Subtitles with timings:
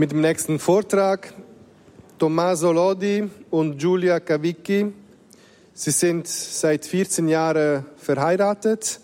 [0.00, 1.34] mit dem nächsten Vortrag.
[2.18, 4.94] Tommaso Lodi und Giulia Cavicchi.
[5.74, 8.98] Sie sind seit 14 Jahren verheiratet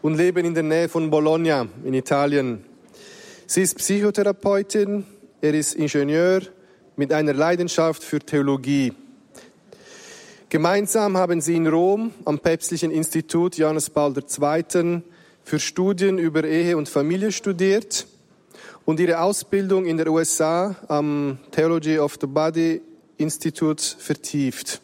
[0.00, 2.64] und leben in der Nähe von Bologna in Italien.
[3.46, 5.04] Sie ist Psychotherapeutin,
[5.42, 6.40] er ist Ingenieur
[6.96, 8.94] mit einer Leidenschaft für Theologie.
[10.48, 15.02] Gemeinsam haben sie in Rom am Päpstlichen Institut Johannes Paul II.
[15.44, 18.06] für Studien über Ehe und Familie studiert
[18.84, 22.80] und ihre Ausbildung in der USA am Theology of the Body
[23.16, 24.80] Institute vertieft.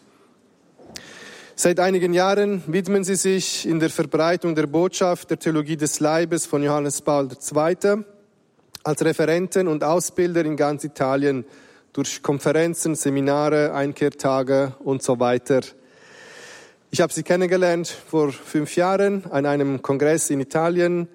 [1.57, 6.47] Seit einigen Jahren widmen sie sich in der Verbreitung der Botschaft der Theologie des Leibes
[6.47, 8.05] von Johannes Paul II.
[8.85, 11.45] als Referenten und Ausbilder in ganz Italien
[11.93, 15.63] durch Konferenzen, Seminare, Einkehrtage und so weiter.
[16.93, 21.09] Ich habe sie kennengelernt vor fünf Jahren an einem Kongress in Italien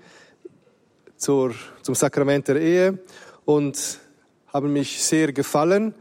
[1.16, 3.00] zur, zum Sakrament der Ehe
[3.46, 4.00] und
[4.52, 5.94] haben mich sehr gefallen.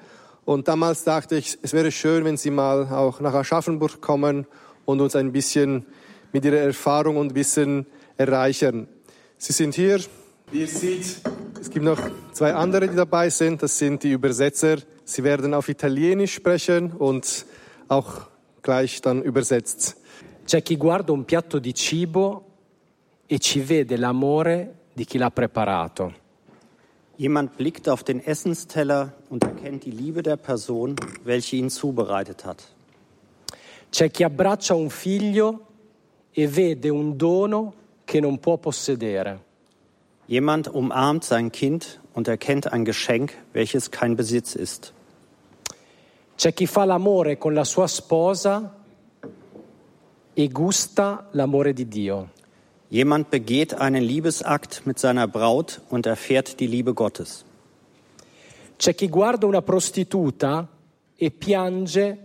[0.45, 4.47] Und damals dachte ich, es wäre schön, wenn Sie mal auch nach Aschaffenburg kommen
[4.85, 5.87] und uns ein bisschen
[6.33, 8.89] mit Ihrer Erfahrung und Wissen erreichen.
[9.37, 10.01] Sie sind hier.
[10.51, 11.21] Wie ihr seht,
[11.61, 11.99] es gibt noch
[12.33, 13.63] zwei andere, die dabei sind.
[13.63, 14.79] Das sind die Übersetzer.
[15.05, 17.47] Sie werden auf Italienisch sprechen und
[17.89, 18.29] auch
[18.63, 19.97] gleich dann übersetzt.
[20.45, 22.45] C'è chi guarda un piatto di cibo
[23.27, 26.13] e ci vede l'amore di chi l'ha preparato.
[27.17, 32.63] Jemand blickt auf den Essensteller und erkennt die Liebe der Person, welche ihn zubereitet hat.
[33.91, 35.67] C'è chi abbraccia un figlio
[36.33, 39.41] e vede un dono che non può possedere.
[40.27, 44.93] Jemand umarmt sein Kind und erkennt ein Geschenk, welches kein Besitz ist.
[46.37, 48.75] C'è chi fa l'amore con la sua sposa
[50.33, 52.31] e gusta l'amore di Dio.
[52.93, 57.43] Jemand begeht einen Liebesakt mit seiner Braut und erfährt die Liebe Gottes.
[58.77, 60.69] C'è chi guarda una prostituta
[61.17, 62.19] e piange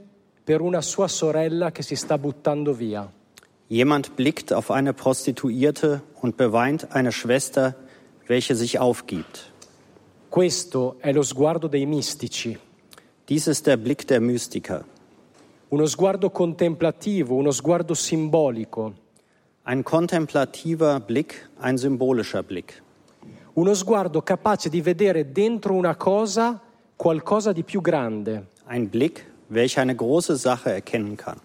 [0.44, 3.10] per una sua sorella che si sta buttando via.
[3.70, 7.73] Jemand blickt auf eine Prostituierte und beweint eine Schwester,
[8.28, 9.54] welche sich aufgibt.
[10.28, 12.58] Questo è lo sguardo dei mistici,
[13.30, 14.84] Dies ist der Blick der Mystiker.
[15.70, 18.94] uno sguardo contemplativo, uno sguardo simbolico,
[19.67, 22.82] Ein kontemplativer Blick, ein symbolischer Blick.
[23.55, 26.58] uno sguardo capace di vedere dentro una cosa
[26.95, 28.48] qualcosa di più grande.
[28.67, 31.38] Ein Blick, welcher eine große Sache erkennen kann.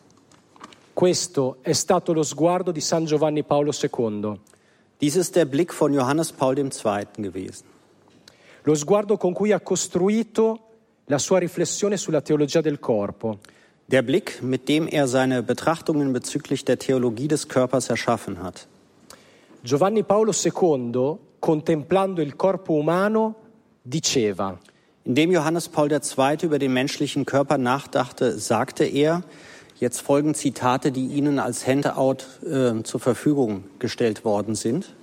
[0.95, 4.39] Questo è stato lo sguardo di San Giovanni Paolo II,
[5.01, 6.71] Dies ist der Blick von Johannes Paul II.
[7.17, 7.65] gewesen.
[8.63, 10.61] lo sguardo con cui ha costruito
[11.07, 13.41] la sua riflessione sulla teologia del corpo.
[13.93, 18.67] Der Blick, mit dem er seine Betrachtungen bezüglich der Theologie des Körpers erschaffen hat.
[19.65, 23.35] Giovanni Paolo II, contemplando il corpo umano,
[23.85, 24.59] diceva,
[25.05, 26.39] Indem Johannes Paul II.
[26.43, 29.25] über den menschlichen Körper nachdachte, sagte er,
[29.81, 34.95] jetzt folgen Zitate, die Ihnen als Handout äh, zur Verfügung gestellt worden sind.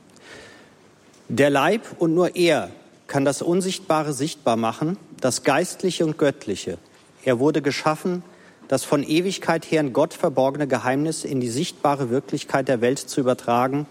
[1.27, 2.71] Der Leib und nur er
[3.07, 6.77] kann das Unsichtbare sichtbar machen, das Geistliche und Göttliche.
[7.25, 8.23] Er wurde geschaffen,
[8.69, 13.19] das von Ewigkeit her in Gott verborgene Geheimnis in die sichtbare Wirklichkeit der Welt zu
[13.19, 13.85] übertragen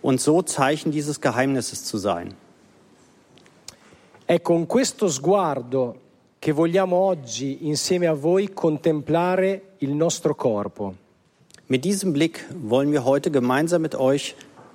[0.00, 2.34] und so Zeichen dieses Geheimnisses zu sein.
[4.32, 6.00] è con questo sguardo
[6.38, 10.94] che vogliamo oggi insieme a voi contemplare il nostro corpo.
[11.66, 14.34] Mit diesem Blick wollen wir heute gemeinsam mit euch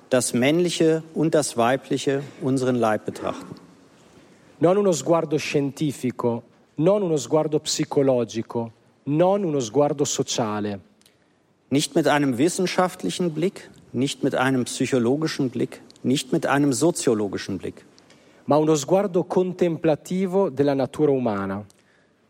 [0.10, 3.56] das Männliche und das Weibliche, unseren Leib betrachten.
[4.60, 6.44] Non uno sguardo scientifico,
[6.76, 8.72] non uno sguardo psicologico,
[9.08, 10.80] non uno sguardo sociale,
[11.70, 17.86] Nicht mit einem wissenschaftlichen Blick, nicht mit einem psychologischen Blick, nicht mit einem soziologischen Blick,
[18.46, 21.66] ma uno sguardo contemplativo della natura umana,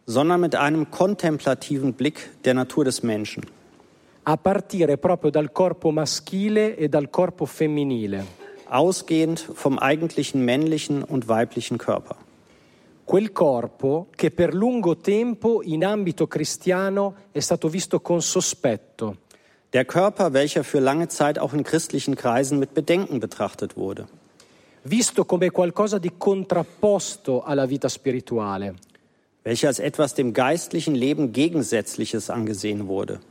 [0.05, 3.43] sondern mit einem kontemplativen Blick der Natur des Menschen,
[4.23, 8.25] a partire proprio dal corpo maschile e dal corpo femminile.
[8.69, 12.17] ausgehend vom eigentlichen männlichen und weiblichen Körper.
[13.07, 19.19] Quel corpo che per lungo tempo in ambito cristiano è stato visto con sospetto,
[19.71, 24.09] Der Körper, welcher für lange Zeit auch in christlichen Kreisen mit Bedenken betrachtet wurde,
[24.83, 28.75] visto come qualcosa di contrapposto alla vita spirituale.
[29.43, 33.21] welcher als etwas dem geistlichen Leben Gegensätzliches angesehen wurde.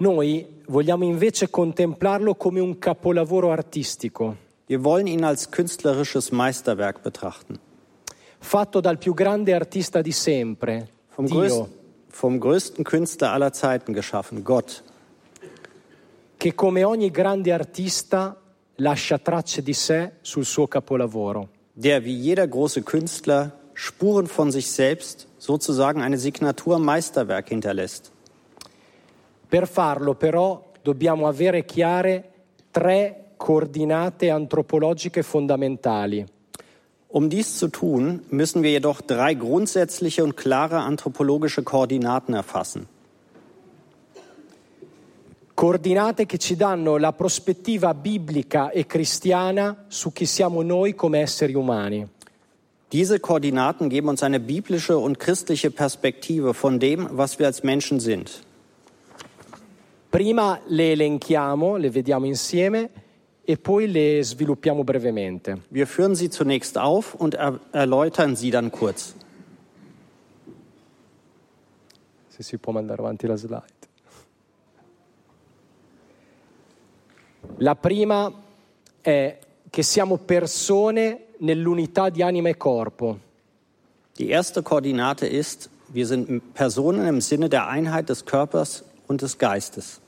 [0.00, 4.36] Noi vogliamo invece contemplarlo come un capolavoro artistico,
[4.66, 7.58] Wir wollen ihn als künstlerisches Meisterwerk betrachten.
[8.44, 11.68] Fatto dal più grande artista di sempre, Vom, Dio, größten,
[12.08, 14.82] vom größten Künstler aller Zeiten geschaffen, Gott,
[16.36, 18.36] che come ogni grande artista
[18.76, 21.48] lascia tracce di sé sul suo capolavoro.
[21.74, 28.12] der wie jeder große Künstler Spuren von sich selbst, sozusagen eine Signatur Meisterwerk hinterlässt.
[29.48, 32.30] Per farlo però dobbiamo avere chiare
[32.70, 36.24] tre coordinate antropologiche fondamentali.
[37.14, 42.88] Um dies zu tun, müssen wir jedoch drei grundsätzliche und klare anthropologische Koordinaten erfassen.
[45.54, 51.54] Coordinate che ci danno la prospettiva biblica e cristiana su chi siamo noi come esseri
[51.54, 52.04] umani.
[52.90, 58.00] Diese Koordinaten geben uns eine biblische und christliche Perspektive von dem, was wir als Menschen
[58.00, 58.42] sind.
[60.10, 62.90] Prima le elenchiamo, le vediamo insieme
[63.44, 65.60] e poi le sviluppiamo brevemente.
[65.70, 69.14] Wir führen sie zunächst auf und er erläutern sie dann kurz.
[72.28, 73.72] Se si può mandare avanti la slide.
[77.58, 78.32] La prima
[79.00, 79.38] è
[79.70, 83.18] che siamo persone nell'unità di anima e corpo.
[84.16, 89.38] Die erste Koordinate ist, wir sind Personen im Sinne der Einheit des Körpers und des
[89.38, 90.00] Geistes.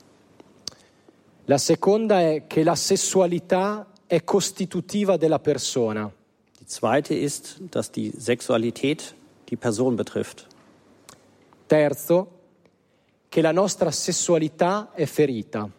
[1.49, 6.11] La seconda è che la sessualità è costitutiva della persona.
[6.57, 9.15] Die zweite ist, dass die Sexualität
[9.45, 10.45] die Person betrifft.
[11.65, 12.27] Terzo,
[13.29, 15.69] che la nostra sessualità è ferita.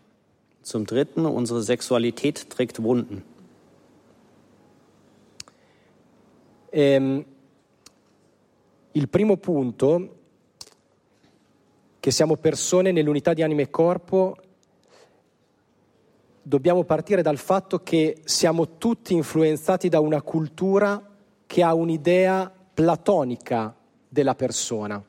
[0.62, 3.22] Zum Dritten, unsere Sexualität trägt Wunden.
[6.70, 7.24] Ehm,
[8.92, 10.16] il primo punto,
[12.00, 14.36] che siamo persone nell'unità di anima e corpo,
[16.48, 21.02] dobbiamo partire dal fatto che siamo tutti influenzati da una cultura
[21.44, 23.74] che ha un'idea platonica
[24.08, 25.02] della persona.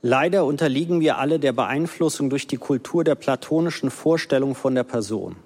[0.00, 5.36] Leider unterliegen wir alle der Beeinflussung durch die Kultur der platonischen Vorstellung von der Person.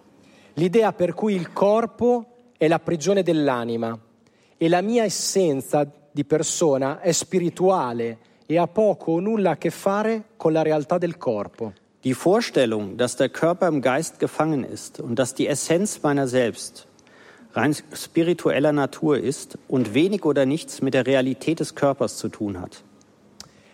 [0.54, 3.98] L'idea per cui il corpo è la prigione dell'anima
[4.56, 9.70] e la mia essenza di persona è spirituale e ha poco o nulla a che
[9.70, 11.72] fare con la realtà del corpo.
[12.06, 16.86] Die Vorstellung, dass der Körper im Geist gefangen ist und dass die Essenz meiner selbst
[17.52, 22.60] rein spiritueller Natur ist und wenig oder nichts mit der Realität des Körpers zu tun
[22.60, 22.84] hat.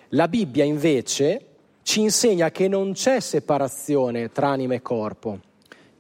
[0.09, 1.41] La Bibbia invece
[1.83, 5.39] ci insegna che non c'è separazione tra anima e corpo.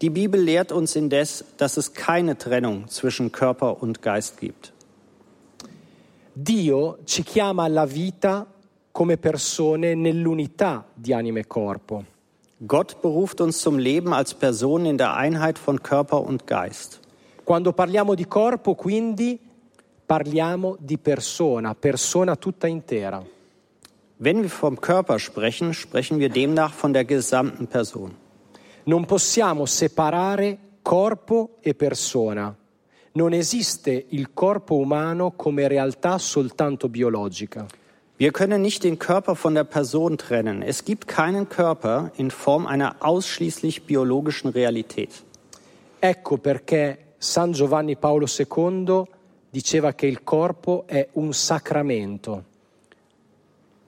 [0.00, 4.72] Die Bibel lehrt uns indes, dass es keine Trennung zwischen Körper und Geist gibt.
[6.32, 8.46] Dio ci chiama alla vita
[8.90, 12.11] come persone nell'unità di anima e corpo.
[12.64, 17.00] Gott beruft uns zum Leben als Personen in der Einheit von Körper und Geist.
[17.44, 19.36] Quando parliamo di corpo, quindi,
[20.06, 23.20] parliamo di persona, persona tutta intera.
[24.18, 28.14] Wenn wir vom Körper sprechen, sprechen wir demnach von der gesamten Person.
[28.84, 32.54] Non possiamo separare corpo e persona.
[33.14, 37.66] Non esiste il corpo umano come realtà soltanto biologica.
[38.22, 40.62] Wir können nicht den Körper von der Person trennen.
[40.62, 45.24] Es gibt keinen Körper in Form einer ausschließlich biologischen Realität.
[46.00, 49.02] Ecco perché San Giovanni Paolo II
[49.50, 52.44] diceva che il corpo è un sacramento.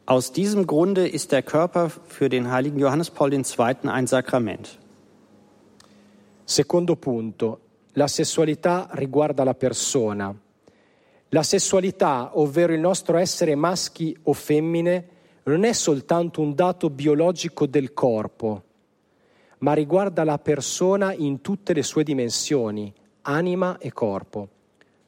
[0.07, 3.45] Aus diesem Grunde ist der Körper für den heiligen Johannes Paul II.
[3.83, 4.81] ein Sakrament.
[6.45, 7.61] Secondo punto,
[7.93, 10.35] la sessualità riguarda la persona.
[11.35, 15.09] La sessualità, ovvero il nostro essere maschi o femmine,
[15.43, 18.63] non è soltanto un dato biologico del corpo,
[19.59, 24.49] ma riguarda la persona in tutte le sue dimensioni, anima e corpo.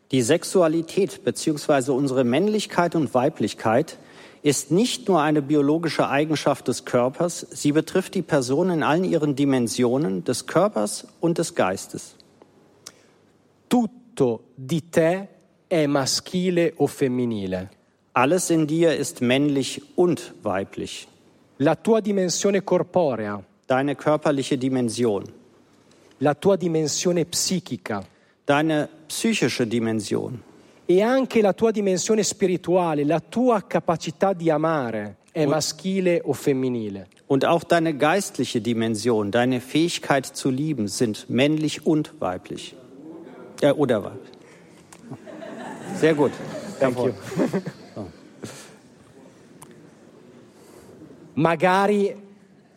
[0.08, 1.92] Die Sexualität bzw.
[1.92, 3.96] unsere Männlichkeit und Weiblichkeit
[4.42, 9.36] ist nicht nur eine biologische Eigenschaft des Körpers, sie betrifft die Person in allen ihren
[9.36, 12.16] Dimensionen des Körpers und des Geistes.
[13.68, 15.28] Tutto di te
[15.68, 17.70] è maschile o femminile.
[18.12, 21.06] Alles in dir ist männlich und weiblich.
[21.58, 25.24] La tua dimensione corporea, Deine körperliche Dimension,
[26.18, 28.04] la tua dimensione psichica
[28.44, 30.40] deine psychische Dimension
[30.86, 37.08] e anche la tua dimensione spirituale, la tua capacità di amare è maschile o femminile.
[37.26, 42.76] und auch deine geistliche Dimension, deine Fähigkeit zu lieben sind männlich und weiblich.
[43.60, 44.35] Ja, oder weiblich.
[45.94, 46.32] Sehr gut.
[46.78, 47.14] Thank you.
[51.34, 52.14] Magari,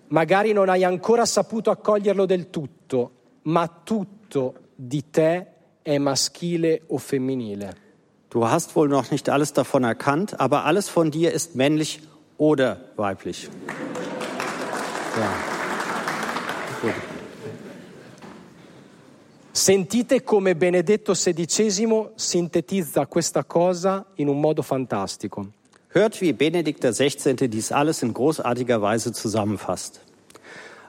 [0.08, 3.12] magari non hai ancora saputo accoglierlo del tutto,
[3.44, 5.48] ma tutto di te
[5.82, 7.88] è maschile o femminile.
[8.30, 12.02] Du hast wohl noch nicht alles davon erkannt, aber alles von dir ist männlich
[12.38, 13.50] oder weiblich.
[15.18, 15.34] Ja.
[16.82, 17.19] Gut.
[19.52, 25.48] Sentite come Benedetto XVI sintetizza questa cosa in un modo fantastico.
[25.92, 27.50] Hört, wie Benedikt XVI.
[27.50, 30.02] dies alles in großartiger Weise zusammenfasst.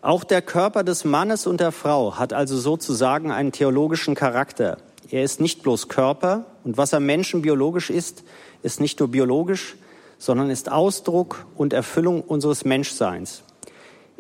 [0.03, 4.77] Auch der Körper des Mannes und der Frau hat also sozusagen einen theologischen Charakter.
[5.11, 8.25] Er ist nicht bloß Körper und was am Menschen biologisch ist,
[8.63, 9.77] ist nicht nur biologisch,
[10.19, 13.43] sondern ist Ausdruck und Erfüllung unseres Menschseins.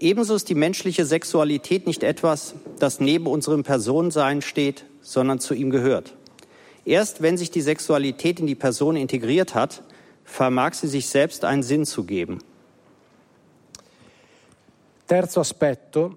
[0.00, 5.68] Ebenso ist die menschliche Sexualität nicht etwas, das neben unserem Personensein steht, sondern zu ihm
[5.68, 6.14] gehört.
[6.86, 9.82] Erst wenn sich die Sexualität in die Person integriert hat,
[10.24, 12.38] vermag sie sich selbst einen Sinn zu geben.
[15.06, 16.16] Terzo aspetto,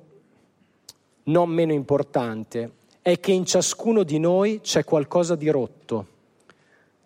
[1.26, 2.72] non meno importante,
[3.02, 6.08] è che in ciascuno di noi c'è qualcosa di rotto.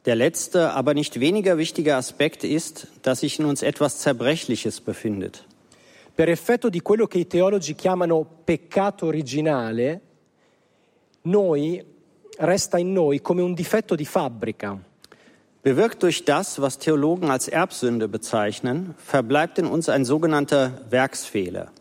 [0.05, 5.46] Der letzte, aber nicht weniger wichtige Aspekt ist, dass sich in uns etwas Zerbrechliches befindet.
[6.17, 10.01] Per effetto di quello che i teologi chiamano peccato originale,
[11.21, 11.79] noi
[12.39, 14.75] resta in noi come un difetto di fabbrica.
[15.61, 21.71] Bewirkt durch das, was Theologen als Erbsünde bezeichnen, verbleibt in uns ein sogenannter Werksfehler.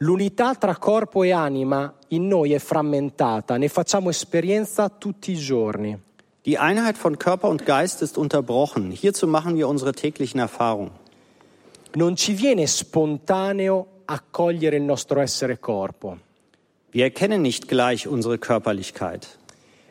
[0.00, 5.98] L'unità tra corpo e anima in noi è frammentata, ne facciamo esperienza tutti i giorni.
[6.44, 8.90] Die Einheit von Körper und Geist ist unterbrochen.
[8.90, 11.00] Hierzu machen wir unsere täglichen Erfahrungen.
[11.94, 16.18] Non ci viene spontaneo accogliere il nostro essere corpo.
[16.90, 19.38] Wir erkennen nicht gleich unsere Körperlichkeit.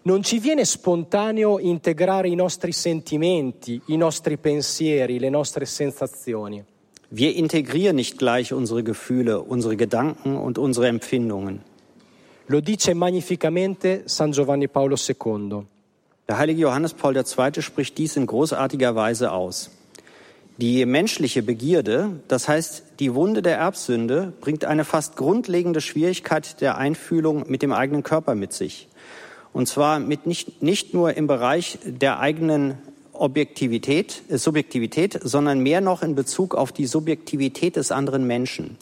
[0.04, 6.64] Non ci viene spontaneo integrare i nostri sentimenti, i nostri pensieri, le nostre sensazioni.
[7.10, 11.62] Wir integrieren nicht gleich unsere Gefühle, unsere Gedanken und unsere Empfindungen.
[12.48, 15.66] Lo dice magnificamente San Giovanni Paolo II.
[16.28, 17.62] Der heilige Johannes Paul II.
[17.62, 19.70] spricht dies in großartiger Weise aus.
[20.62, 26.78] Die menschliche Begierde, das heißt die Wunde der Erbsünde, bringt eine fast grundlegende Schwierigkeit der
[26.78, 28.88] Einfühlung mit dem eigenen Körper mit sich.
[29.54, 32.78] Und zwar mit nicht, nicht nur im Bereich der eigenen
[33.12, 38.78] Objektivität, äh, Subjektivität, sondern mehr noch in Bezug auf die Subjektivität des anderen Menschen.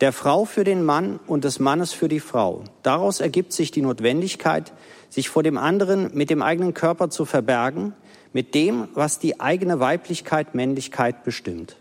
[0.00, 2.64] Der Frau für den Mann und des Mannes für die Frau.
[2.82, 4.72] Daraus ergibt sich die Notwendigkeit,
[5.10, 7.92] sich vor dem anderen mit dem eigenen Körper zu verbergen,
[8.32, 11.76] mit dem, was die eigene Weiblichkeit, Männlichkeit bestimmt.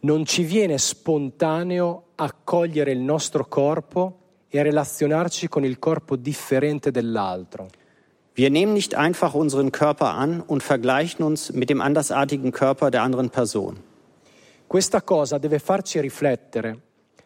[0.00, 7.68] Non ci viene spontaneo accogliere il nostro corpo e relazionarci con il corpo differente dell'altro.
[8.34, 13.02] Wir nehmen nicht einfach unseren Körper an und vergleichen uns mit dem andersartigen Körper der
[13.02, 13.78] anderen Person.
[14.66, 16.78] Questa cosa deve farci riflettere,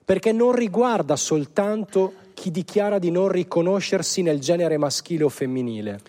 [0.04, 6.00] perché non riguarda soltanto chi dichiara di non riconoscersi nel genere maschile o femminile.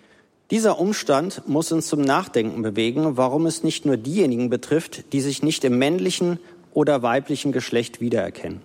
[0.49, 5.43] Dieser Umstand muss uns zum Nachdenken bewegen, warum es nicht nur diejenigen betrifft, die sich
[5.43, 6.39] nicht im männlichen
[6.73, 8.61] oder weiblichen Geschlecht wiedererkennen.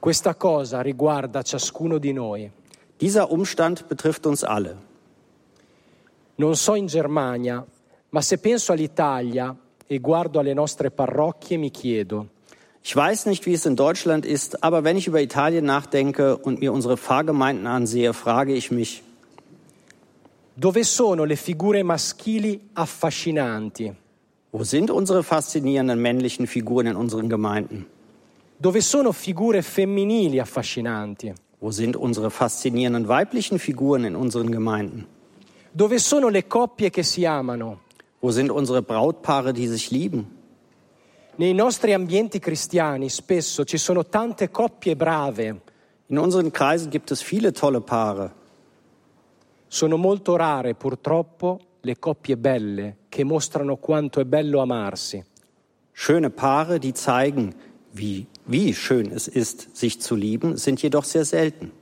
[0.00, 2.50] Questa cosa riguarda ciascuno di noi.
[3.00, 4.76] Dieser Umstand betrifft uns alle.
[6.36, 7.64] Non so in Germania,
[8.10, 12.26] ma se penso all'Italia e guardo alle nostre parrocchie mi chiedo,
[12.84, 16.58] Ich weiß nicht, wie es in Deutschland ist, aber wenn ich über Italien nachdenke und
[16.58, 19.04] mir unsere Pfarrgemeinden ansehe, frage ich mich,
[20.54, 23.94] dove sono le figure maschili affascinanti?
[24.50, 27.86] wo sind unsere faszinierenden männlichen Figuren in unseren Gemeinden?
[28.58, 31.32] Dove sono figure femminili affascinanti?
[31.58, 35.06] Wo sind unsere faszinierenden weiblichen Figuren in unseren Gemeinden?
[35.72, 37.80] Dove sono le coppie che si amano?
[38.20, 40.40] Wo sind unsere Brautpaare, die sich lieben?
[41.36, 45.60] Nei nostri ambienti cristiani spesso ci sono tante coppie brave,
[46.08, 48.32] In unseren Kreisen gibt es viele tolle Paare.
[49.72, 55.24] Sono molto rare purtroppo le coppie belle che mostrano quanto è bello amarsi.
[55.92, 57.54] Schöne Paare, die zeigen,
[57.92, 61.72] wie, wie schön es ist, sich zu lieben, sind jedoch sehr selten.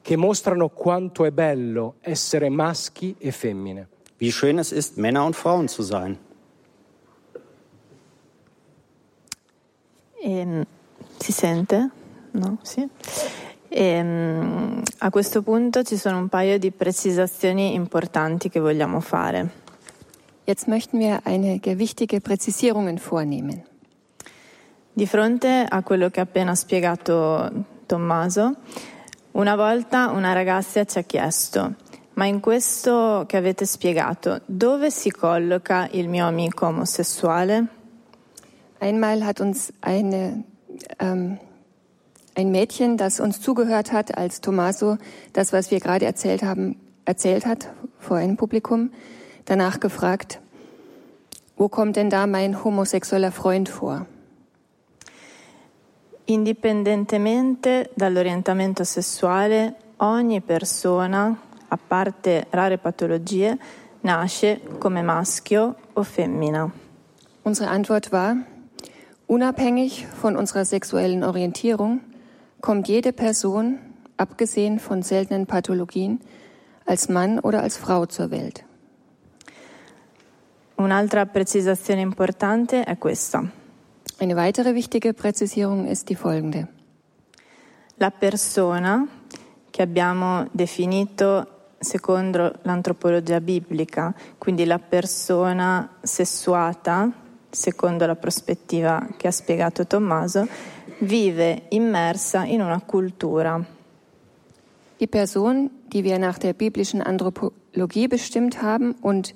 [0.00, 3.88] che mostrano quanto è bello essere maschi e femmine.
[4.16, 6.18] Wie schön es ist, Männer und Frauen zu sein.
[10.22, 10.64] Ehm,
[11.20, 11.90] si sente?
[12.32, 12.56] No?
[12.62, 12.88] Sì.
[13.68, 19.66] Ehm, a questo punto ci sono un paio di precisazioni importanti che vogliamo fare.
[20.44, 23.62] Jetzt möchten wir einige wichtige Präzisierungen vornehmen.
[24.94, 27.50] Di fronte a quello che ha appena spiegato
[27.84, 28.56] Tommaso,
[29.32, 31.74] una volta una ragazza ci ha chiesto,
[32.14, 37.66] ma in questo che avete spiegato, dove si colloca il mio amico omosessuale?
[38.78, 40.44] Einmal hat uns eine,
[40.98, 41.38] ähm,
[42.38, 44.96] ein Mädchen, das uns zugehört hat, als Tommaso
[45.32, 47.68] das, was wir gerade erzählt haben, erzählt hat
[47.98, 48.92] vor einem Publikum,
[49.44, 50.40] danach gefragt,
[51.56, 54.06] wo kommt denn da mein homosexueller Freund vor?
[56.26, 61.36] Indipendentemente dall'orientamento sessuale, ogni persona,
[61.70, 63.56] a parte rare patologie,
[64.02, 66.70] nasce come maschio o femmina.
[67.42, 68.36] Unsere Antwort war,
[69.26, 72.00] unabhängig von unserer sexuellen Orientierung
[72.60, 73.78] kommt jede Person,
[74.16, 76.20] abgesehen von seltenen Pathologien,
[76.84, 78.64] als Mann oder als Frau zur Welt.
[80.76, 83.50] Un'altra precisazione importante è questa.
[84.20, 86.68] Eine weitere wichtige Präzisierung ist die folgende.
[87.96, 89.06] La persona
[89.70, 91.46] che abbiamo definito
[91.78, 97.10] secondo l'antropologia biblica, quindi la persona sessuata,
[97.58, 100.46] secondo la prospettiva che ha spiegato Tommaso,
[101.00, 103.64] vive immersa in una cultura.
[104.98, 109.34] Die Person, die wir nach der biblischen Anthropologie bestimmt haben und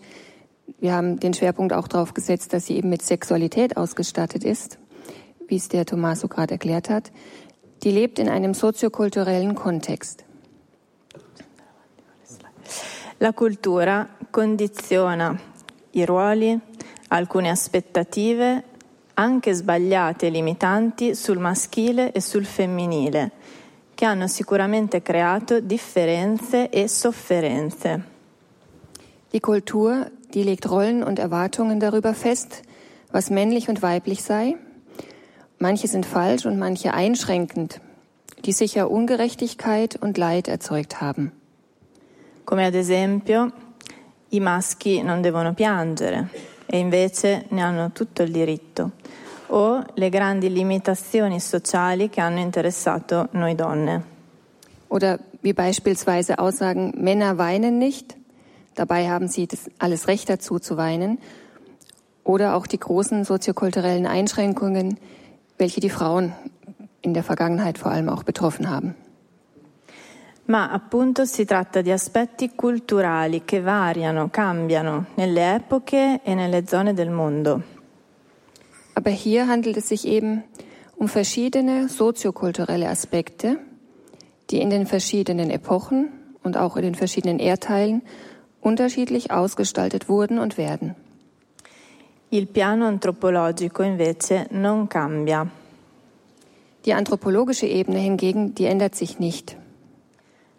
[0.78, 4.78] wir haben den Schwerpunkt auch darauf gesetzt, dass sie eben mit Sexualität ausgestattet ist,
[5.48, 7.12] wie es der Tommaso gerade erklärt hat,
[7.82, 10.24] die lebt in einem soziokulturellen Kontext.
[13.18, 15.38] La cultura condiziona
[15.92, 16.58] i ruoli,
[17.12, 18.64] alcune aspettative,
[19.14, 23.30] anche sbagliate e limitanti, sul maschile e sul femminile,
[23.94, 28.10] che hanno sicuramente creato differenze e sofferenze.
[29.30, 32.62] Die Kultur, die legt Rollen und Erwartungen darüber fest,
[33.10, 34.56] was männlich und weiblich sei.
[35.58, 37.80] Manche sind falsch und manche einschränkend,
[38.44, 41.32] die sicher Ungerechtigkeit und Leid erzeugt haben.
[42.44, 43.52] come ad esempio
[44.30, 48.92] i maschi non devono piangere e invece ne hanno tutto il diritto,
[49.48, 54.02] o le grandi limitazioni sociali che hanno interessato noi donne.
[54.88, 58.16] Oder wie beispielsweise Aussagen, Männer weinen nicht,
[58.74, 61.18] dabei haben sie alles Recht dazu zu weinen.
[62.24, 64.98] Oder auch die großen soziokulturellen Einschränkungen,
[65.58, 66.32] welche die Frauen
[67.02, 68.94] in der Vergangenheit vor allem auch betroffen haben.
[70.52, 76.92] Ma appunto si tratta di aspetti culturali che variano, cambiano nelle epoche e nelle zone
[76.92, 77.62] del mondo.
[78.92, 80.44] Aber hier handelt es sich eben
[80.96, 83.60] um verschiedene soziokulturelle Aspekte,
[84.50, 86.10] die in den verschiedenen Epochen
[86.42, 88.02] und auch in den verschiedenen Erdteilen
[88.60, 90.94] unterschiedlich ausgestaltet wurden und werden.
[92.28, 95.46] Il piano antropologico invece non cambia.
[96.84, 99.56] Die anthropologische Ebene hingegen, die ändert sich nicht.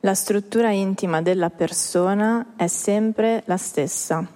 [0.05, 4.27] La struttura intima della persona è sempre la stessa.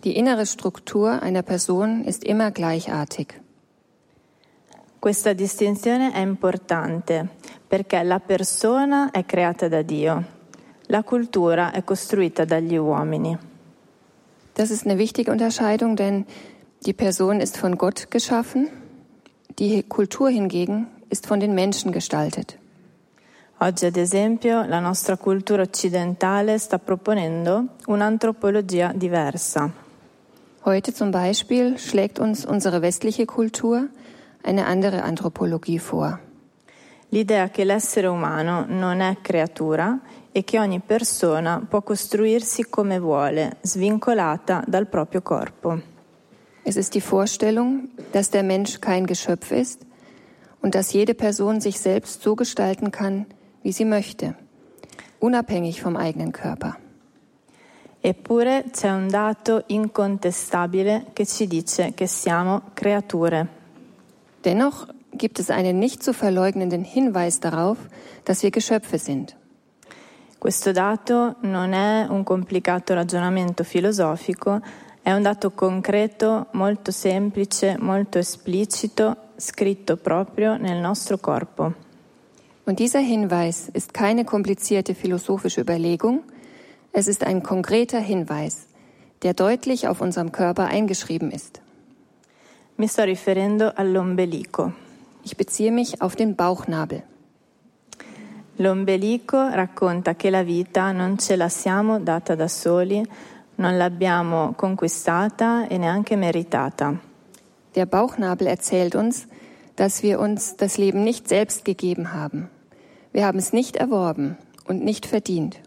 [0.00, 3.38] Die innere Struktur einer Person ist immer gleichartig.
[4.98, 7.28] Questa distinzione è importante
[7.66, 10.24] perché la persona è creata da Dio,
[10.86, 13.36] la cultura è costruita dagli uomini.
[14.54, 16.24] Das ist eine wichtige Unterscheidung, denn
[16.86, 18.70] die Person ist von Gott geschaffen,
[19.58, 22.57] die Kultur hingegen ist von den Menschen gestaltet.
[23.60, 29.68] Oggi, ad esempio, la nostra cultura occidentale sta proponendo un'antropologia diversa.
[30.64, 33.88] Heute zum Beispiel schlägt uns unsere westliche Kultur
[34.44, 36.20] eine andere Anthropologie vor.
[37.08, 39.98] L'idea che l'essere umano non è creatura
[40.30, 45.80] e che ogni persona può costruirsi come vuole, svincolata dal proprio corpo.
[46.62, 49.84] Es ist die Vorstellung, dass der Mensch kein Geschöpf ist
[50.60, 53.26] und dass jede Person sich selbst so gestalten kann,
[53.68, 54.34] wie sie möchte,
[55.20, 56.78] unabhängig vom eigenen Körper.
[58.00, 63.46] Eppure c'è un dato incontestabile che ci dice che siamo creature.
[64.42, 67.76] Dennoch gibt es einen nicht zu verleugnenden Hinweis darauf,
[68.24, 69.36] dass wir Geschöpfe sind.
[70.38, 74.62] Questo dato non è un complicato ragionamento filosofico,
[75.02, 81.86] è un dato concreto, molto semplice, molto esplicito, scritto proprio nel nostro corpo.
[82.68, 86.20] Und dieser Hinweis ist keine komplizierte philosophische Überlegung,
[86.92, 88.66] es ist ein konkreter Hinweis,
[89.22, 91.62] der deutlich auf unserem Körper eingeschrieben ist.
[92.76, 94.72] Mi sto riferendo all'ombelico.
[95.24, 97.04] Ich beziehe mich auf den Bauchnabel.
[98.58, 103.02] L'ombelico racconta che la vita non ce la siamo data da soli,
[103.54, 107.00] non l'abbiamo conquistata e neanche meritata.
[107.74, 109.26] Der Bauchnabel erzählt uns,
[109.76, 112.50] dass wir uns das Leben nicht selbst gegeben haben.
[113.12, 115.60] Wir haben es nicht erworben und nicht verdient.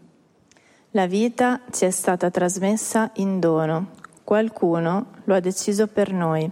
[0.92, 3.86] La vita ci è stata trasmessa in dono.
[4.24, 6.50] Qualcuno lo ha deciso per noi.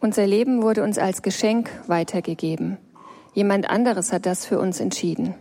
[0.00, 2.76] Unser Leben wurde uns als Geschenk weitergegeben.
[3.32, 5.34] Jemand anderes hat das für uns entschieden.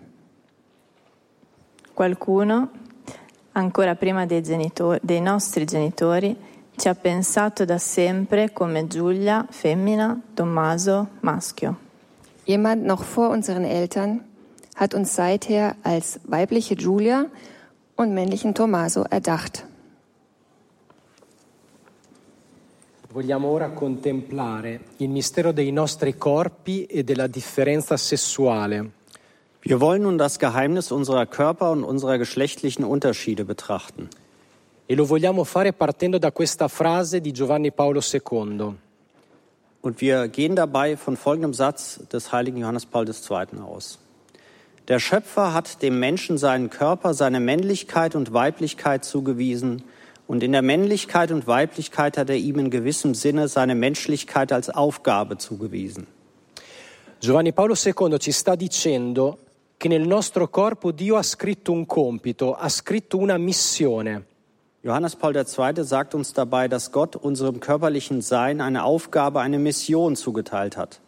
[1.93, 2.69] Qualcuno,
[3.53, 6.35] ancora prima dei, genitori, dei nostri genitori,
[6.77, 11.84] ci ha pensato da sempre come Giulia, femmina, Tommaso, maschio.
[12.45, 14.21] Jemand noch vor unseren Eltern
[14.75, 17.25] hat uns seither als weibliche Julia
[17.95, 19.65] und männlichen Tommaso erdacht.
[23.09, 28.91] Vogliamo ora contemplare il mistero dei nostri corpi e della differenza sessuale.
[29.61, 34.09] Wir wollen nun das Geheimnis unserer Körper und unserer geschlechtlichen Unterschiede betrachten.
[34.85, 38.75] E lo vogliamo fare partendo da questa frase di Giovanni Paolo II.
[39.85, 43.59] Und wir gehen dabei von folgendem Satz des heiligen Johannes Paul II.
[43.59, 43.99] aus.
[44.87, 49.83] Der Schöpfer hat dem Menschen seinen Körper, seine Männlichkeit und Weiblichkeit zugewiesen,
[50.25, 54.71] und in der Männlichkeit und Weiblichkeit hat er ihm in gewissem Sinne seine Menschlichkeit als
[54.71, 56.07] Aufgabe zugewiesen.
[57.19, 59.37] Giovanni Paolo II ci sta dicendo
[59.77, 64.25] che nel nostro corpo Dio ha scritto un compito, ha scritto una missione.
[64.85, 65.83] Johannes Paul II.
[65.83, 71.01] sagt uns dabei, dass Gott unserem körperlichen Sein eine Aufgabe, eine Mission zugeteilt hat.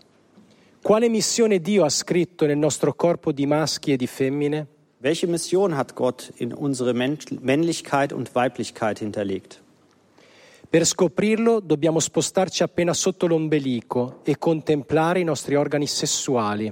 [0.84, 4.66] Quale missione Dio ha scritto nel nostro corpo di maschi e di femmine?
[4.98, 9.62] Welche Mission hat Gott in unsere Männlichkeit und Weiblichkeit hinterlegt?
[10.72, 16.72] Per scoprirlo dobbiamo spostarci appena sotto l'ombelico e contemplare i nostri organi sessuali.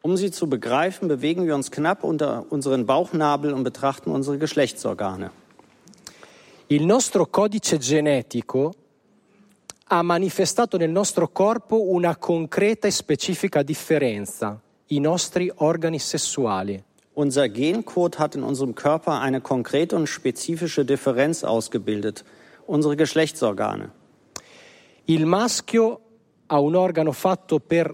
[0.00, 5.32] Um sie zu begreifen, bewegen wir uns knapp unter unseren Bauchnabel und betrachten unsere Geschlechtsorgane.
[6.72, 8.72] Il nostro codice genetico
[9.88, 14.56] ha manifestato nel nostro corpo una concreta e specifica differenza,
[14.86, 16.80] i nostri organi sessuali.
[17.14, 22.24] Unser Gencode hat in unserem Körper eine konkrete und spezifische Differenz ausgebildet,
[22.66, 23.90] unsere Geschlechtsorgane.
[25.06, 26.00] Il maschio
[26.46, 27.92] ha un organo fatto per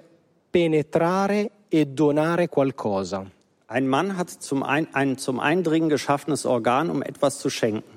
[0.50, 3.24] penetrare e donare qualcosa.
[3.68, 7.95] Ein Mann hat zum ein, ein zum Eindringen geschaffenes Organ, um etwas zu schenken.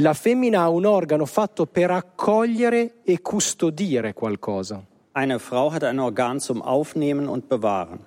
[0.00, 4.84] La femmina ha un organo fatto per accogliere e custodire qualcosa.
[5.12, 8.00] Eine Frau hat ein Organ zum Aufnehmen und Bewahren.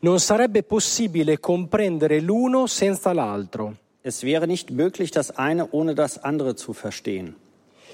[0.00, 3.76] Non sarebbe possibile comprendere l'uno senza l'altro.
[4.02, 7.36] Es wäre nicht möglich, das eine ohne das andere zu verstehen.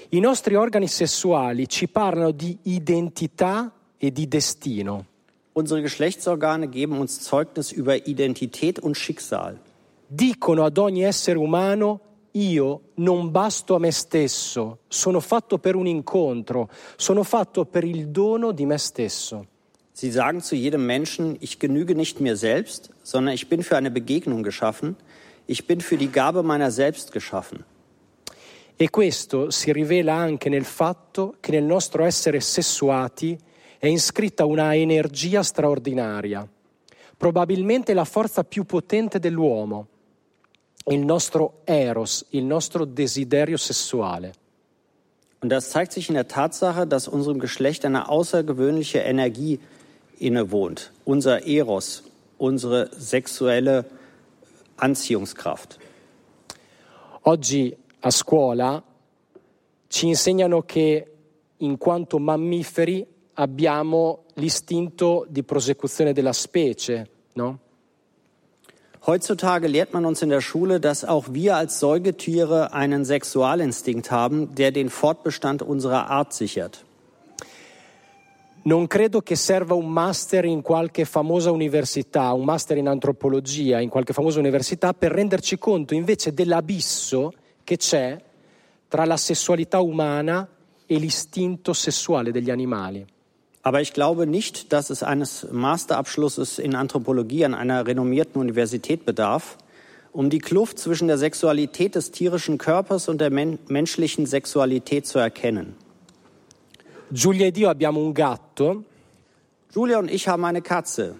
[0.09, 5.05] I nostri organi sessuali ci parlano di identità e di destino.
[5.53, 9.59] Unsere Geschlechtsorgane geben uns Zeugnis über Identität und Schicksal.
[10.07, 15.87] Dicono ad ogni essere umano io non basto a me stesso, sono fatto per un
[15.87, 19.45] incontro, sono fatto per il dono di me stesso.
[19.91, 23.91] Sie sagen zu jedem Menschen, ich genüge nicht mir selbst, sondern ich bin für eine
[23.91, 24.95] Begegnung geschaffen,
[25.45, 27.65] ich bin für die Gabe meiner selbst geschaffen.
[28.77, 33.37] E questo si rivela anche nel fatto che nel nostro essere sessuati
[33.77, 36.47] è iscritta una energia straordinaria,
[37.17, 39.87] probabilmente la forza più potente dell'uomo,
[40.87, 44.33] il nostro eros, il nostro desiderio sessuale.
[45.41, 49.59] Und das zeigt sich in der Tatsache, dass unserem Geschlecht eine außergewöhnliche Energie
[50.17, 52.03] innewohnt, unser Eros,
[52.37, 53.85] unsere sexuelle
[54.75, 55.79] Anziehungskraft.
[57.23, 58.83] Oggi a scuola
[59.87, 61.11] ci insegnano che
[61.57, 67.59] in quanto mammiferi abbiamo l'istinto di prosecuzione della specie, no?
[69.05, 74.53] Heutzutage lehrt man uns in der Schule, dass auch wir als Säugetiere einen Sexualinstinkt haben,
[74.55, 76.85] der den Fortbestand unserer Art sichert.
[78.63, 83.89] Non credo che serva un master in qualche famosa università, un master in antropologia in
[83.89, 87.31] qualche famosa università per renderci conto invece dell'abisso
[87.63, 88.21] che c'è
[88.89, 90.47] tra la sessualità umana
[90.85, 93.05] e l'istinto sessuale degli animali.
[93.61, 99.57] Aber ich glaube nicht, dass es eines Masterabschlusses in Anthropologie an einer renommierten Universität bedarf,
[100.11, 105.19] um die Kluft zwischen der Sexualität des tierischen Körpers und der men menschlichen Sexualität zu
[105.19, 105.75] erkennen.
[107.11, 108.83] Giulia ed io abbiamo un gatto
[109.73, 111.15] Julia und ich haben eine Katze.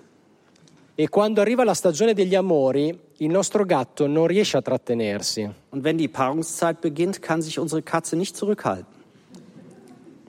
[1.02, 5.50] e quando arriva la stagione degli amori il nostro gatto non riesce a trattenersi.
[5.70, 8.94] Und wenn die Paarungszeit beginnt, kann sich unsere Katze nicht zurückhalten.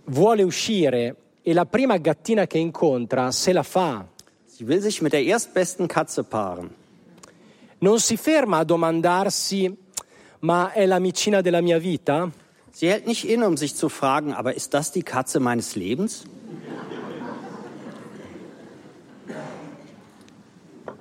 [0.06, 1.16] Vuole uscire
[1.50, 4.06] e la prima gattina che incontra se la fa.
[4.46, 6.70] Sie will sich mit der erstbesten Katze paaren.
[7.78, 9.76] Non si ferma a domandarsi
[10.40, 12.30] ma è l'amicina della mia vita?
[12.70, 16.22] Sie hält nicht inne, um sich zu fragen, aber ist das die Katze meines Lebens?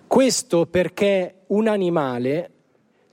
[0.07, 2.51] Questo perché un animale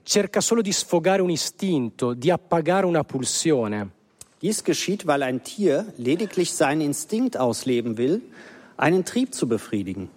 [0.01, 3.96] cerca solo di sfogare un istinto, di appagare una pulsione.
[4.41, 8.21] Dies geschieht, weil ein Tier lediglich seinen Instinkt ausleben will,
[8.77, 10.09] einen Trieb zu befriedigen.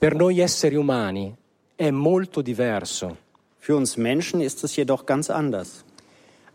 [0.00, 1.32] Per noi esseri umani
[1.76, 3.16] è molto diverso.
[3.58, 5.84] Für uns Menschen ist es jedoch ganz anders.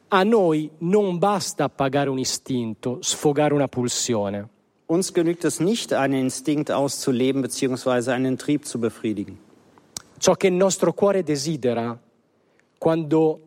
[0.10, 4.50] A noi non basta appagare un istinto, sfogare una pulsione.
[4.88, 8.12] Uns genügt es nicht, einen Instinkt auszuleben bzw.
[8.12, 9.38] einen Trieb zu befriedigen.
[10.18, 11.98] Ciò che il nostro cuore desidera
[12.78, 13.40] quando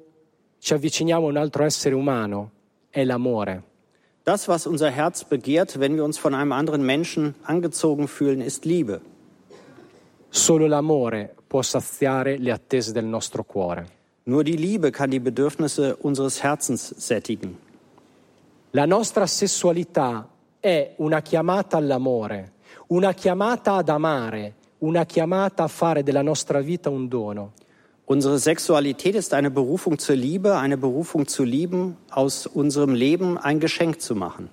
[0.58, 2.50] ci avviciniamo a un altro essere umano
[2.90, 3.62] è l'amore.
[4.24, 8.64] Das, was unser Herz begehrt, wenn wir uns von einem anderen Menschen angezogen fühlen, ist
[8.64, 9.00] Liebe.
[10.30, 13.86] Solo l'amore può saziare le attese del nostro cuore.
[14.24, 17.58] Nur die Liebe kann die Bedürfnisse unseres Herzens sättigen.
[18.72, 20.28] La nostra sessualità
[20.60, 22.52] è una chiamata all'amore,
[22.88, 27.52] una chiamata ad amare, una chiamata a fare della nostra vita un dono.
[28.10, 33.60] Unsere Sexualität ist eine Berufung zur Liebe, eine Berufung zu lieben, aus unserem Leben ein
[33.60, 34.50] Geschenk zu machen.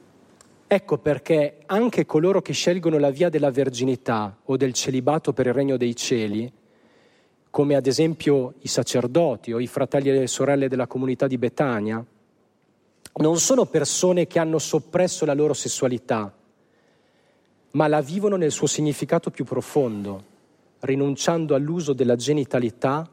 [0.68, 5.56] Ecco perché anche coloro che scelgono la via della verginità o del celibato per il
[5.56, 6.54] regno dei cieli,
[7.50, 12.06] come ad esempio i sacerdoti o i fratelli e le sorelle della comunità di Betania,
[13.16, 16.32] non sono persone che hanno soppresso la loro sessualità,
[17.72, 20.24] ma la vivono nel suo significato più profondo,
[20.82, 23.10] rinunciando all'uso della genitalità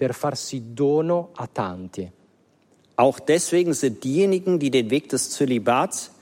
[0.00, 2.10] per farsi dono a tanti.
[2.96, 6.12] Auch deswegen sind diejenigen, die den Weg des Zölibats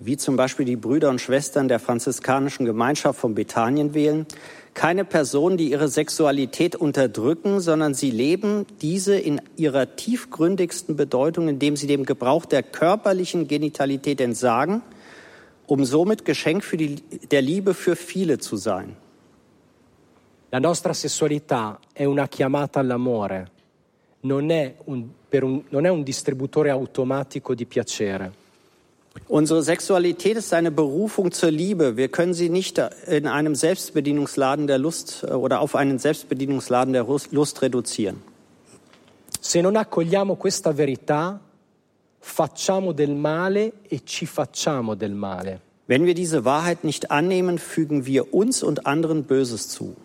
[0.00, 4.26] wie zum Beispiel die Brüder und Schwestern der franziskanischen Gemeinschaft von Bethanien wählen,
[4.72, 11.76] keine Personen, die ihre Sexualität unterdrücken, sondern sie leben diese in ihrer tiefgründigsten Bedeutung, indem
[11.76, 14.80] sie dem Gebrauch der körperlichen Genitalität entsagen,
[15.66, 16.96] um somit Geschenk die,
[17.30, 18.96] der Liebe für viele zu sein.
[20.52, 23.50] La nostra sessualità è una chiamata all'amore,
[24.22, 28.32] non è un, un, non è un distributore automatico di piacere.
[29.28, 31.96] Unsere Sexualität ist eine Berufung zur Liebe.
[31.96, 37.06] Wir können sie nicht in einem Selbstbedienungsladen der Lust äh, oder auf einen Selbstbedienungsladen der
[37.30, 38.22] Lust reduzieren.
[39.40, 41.40] Se non accogliamo questa verità,
[42.18, 45.60] facciamo del male e ci facciamo del male.
[45.86, 49.96] Wenn wir diese Wahrheit nicht annehmen, fügen wir uns und anderen Böses zu.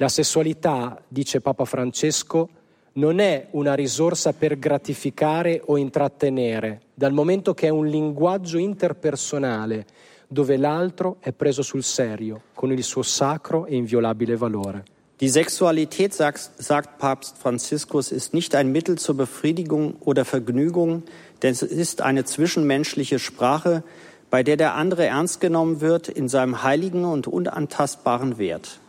[0.00, 2.48] La sessualità, dice Papa Francesco,
[2.94, 9.84] non è una risorsa per gratificare o intrattenere, dal momento che è un linguaggio interpersonale
[10.26, 14.84] dove l'altro è preso sul serio con il suo sacro e inviolabile valore.
[15.18, 21.02] Die Sexualität, sagt, sagt Papst Franziskus, ist nicht ein Mittel zur Befriedigung oder Vergnügung,
[21.42, 23.82] denn es ist eine zwischenmenschliche Sprache,
[24.30, 28.80] bei der der andere ernst genommen wird in seinem heiligen und unantastbaren Wert.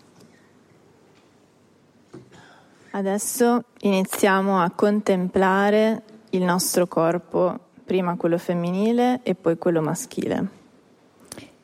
[2.93, 10.59] Adesso iniziamo a contemplare il nostro corpo, prima quello femminile e poi quello maschile.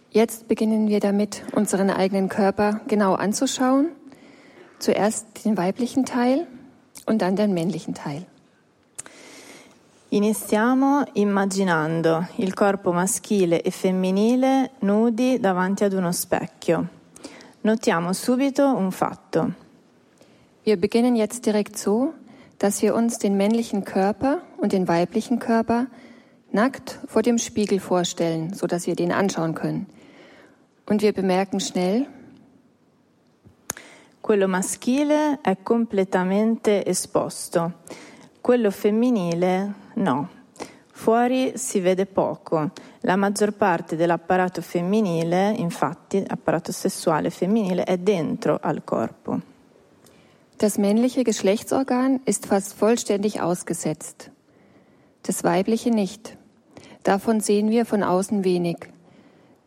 [0.09, 3.89] Jetzt beginnen wir damit, unseren eigenen Körper genau anzuschauen.
[4.79, 6.47] Zuerst den weiblichen Teil
[7.05, 8.25] und dann den männlichen Teil.
[10.09, 16.87] Iniziamo immaginando il corpo maschile e femminile nudi davanti ad uno specchio.
[17.61, 19.66] Notiamo subito un fatto.
[20.67, 22.13] Wir beginnen jetzt direkt so,
[22.59, 25.87] dass wir uns den männlichen Körper und den weiblichen Körper
[26.51, 29.87] nackt vor dem Spiegel vorstellen, so dass wir den anschauen können.
[30.85, 32.05] Und wir bemerken schnell,
[34.21, 37.71] quello maschile è completamente esposto,
[38.41, 40.27] quello femminile no.
[40.91, 42.71] Fuori si vede poco.
[43.03, 49.55] La maggior parte dell'apparato femminile, infatti, apparato sessuale femminile, è dentro al corpo.
[50.57, 54.31] Das männliche Geschlechtsorgan ist fast vollständig ausgesetzt,
[55.21, 56.35] das weibliche nicht.
[57.03, 58.77] Davon sehen wir von außen wenig.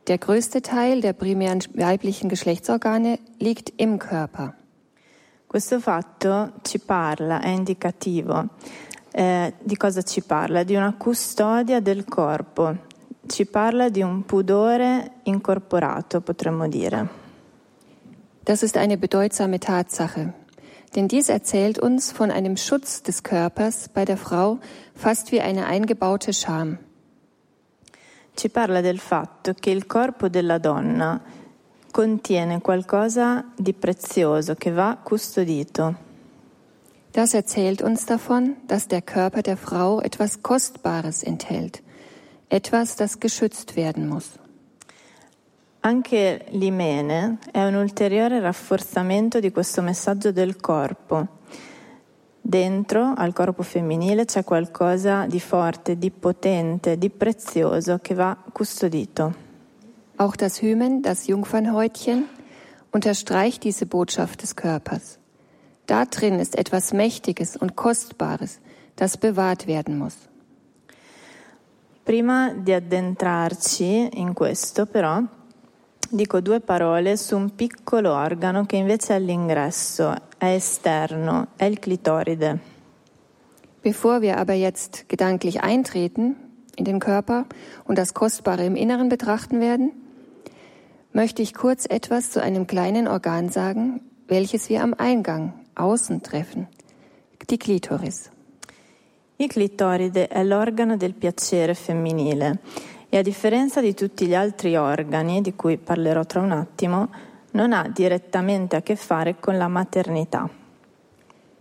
[0.08, 4.54] Der größte Teil der primären weiblichen Geschlechtsorgane liegt im Körper.
[5.46, 8.48] Questo fatto ci parla, è indicativo.
[9.12, 10.64] Eh, di cosa ci parla?
[10.64, 12.76] Di una custodia del corpo,
[13.28, 17.08] ci parla di un pudore incorporato, potremmo dire.
[18.44, 20.39] Das ist eine bedeutsame Tatsache.
[20.94, 24.58] Denn dies erzählt uns von einem Schutz des Körpers bei der Frau
[24.94, 26.78] fast wie eine eingebaute Scham.
[28.36, 31.20] Ci parla del fatto che il corpo della donna
[31.92, 35.94] contiene qualcosa di prezioso che va custodito.
[37.12, 41.82] Das erzählt uns davon, dass der Körper der Frau etwas Kostbares enthält,
[42.48, 44.39] etwas, das geschützt werden muss.
[45.82, 51.26] Anche l'imene è un ulteriore rafforzamento di questo messaggio del corpo.
[52.38, 59.34] Dentro al corpo femminile c'è qualcosa di forte, di potente, di prezioso che va custodito.
[60.16, 62.28] Auch das Hymen, das Jungfernhäutchen,
[62.90, 65.18] unterstreicht diese Botschaft des Körpers.
[65.86, 68.60] Da drin ist etwas Mächtiges und Kostbares,
[68.96, 70.16] das bewahrt werden muss.
[72.04, 75.22] Prima di addentrarci in questo, però,
[76.10, 81.78] dico due parole su un piccolo organo che invece è all'ingresso, è esterno, è il
[81.78, 82.58] clitoride.
[83.82, 86.36] Bevor wir aber jetzt gedanklich eintreten
[86.76, 87.46] in den Körper
[87.84, 89.92] und das Kostbare im Inneren betrachten werden,
[91.12, 96.66] möchte ich kurz etwas zu einem kleinen Organ sagen, welches wir am Eingang außen treffen,
[97.48, 98.30] die Klitoris.
[99.38, 102.58] Il clitoride è l'organo del piacere femminile
[103.10, 107.10] e a differenza di tutti gli altri organi, di cui parlerò tra un attimo,
[107.52, 110.48] non ha direttamente a che fare con la maternità.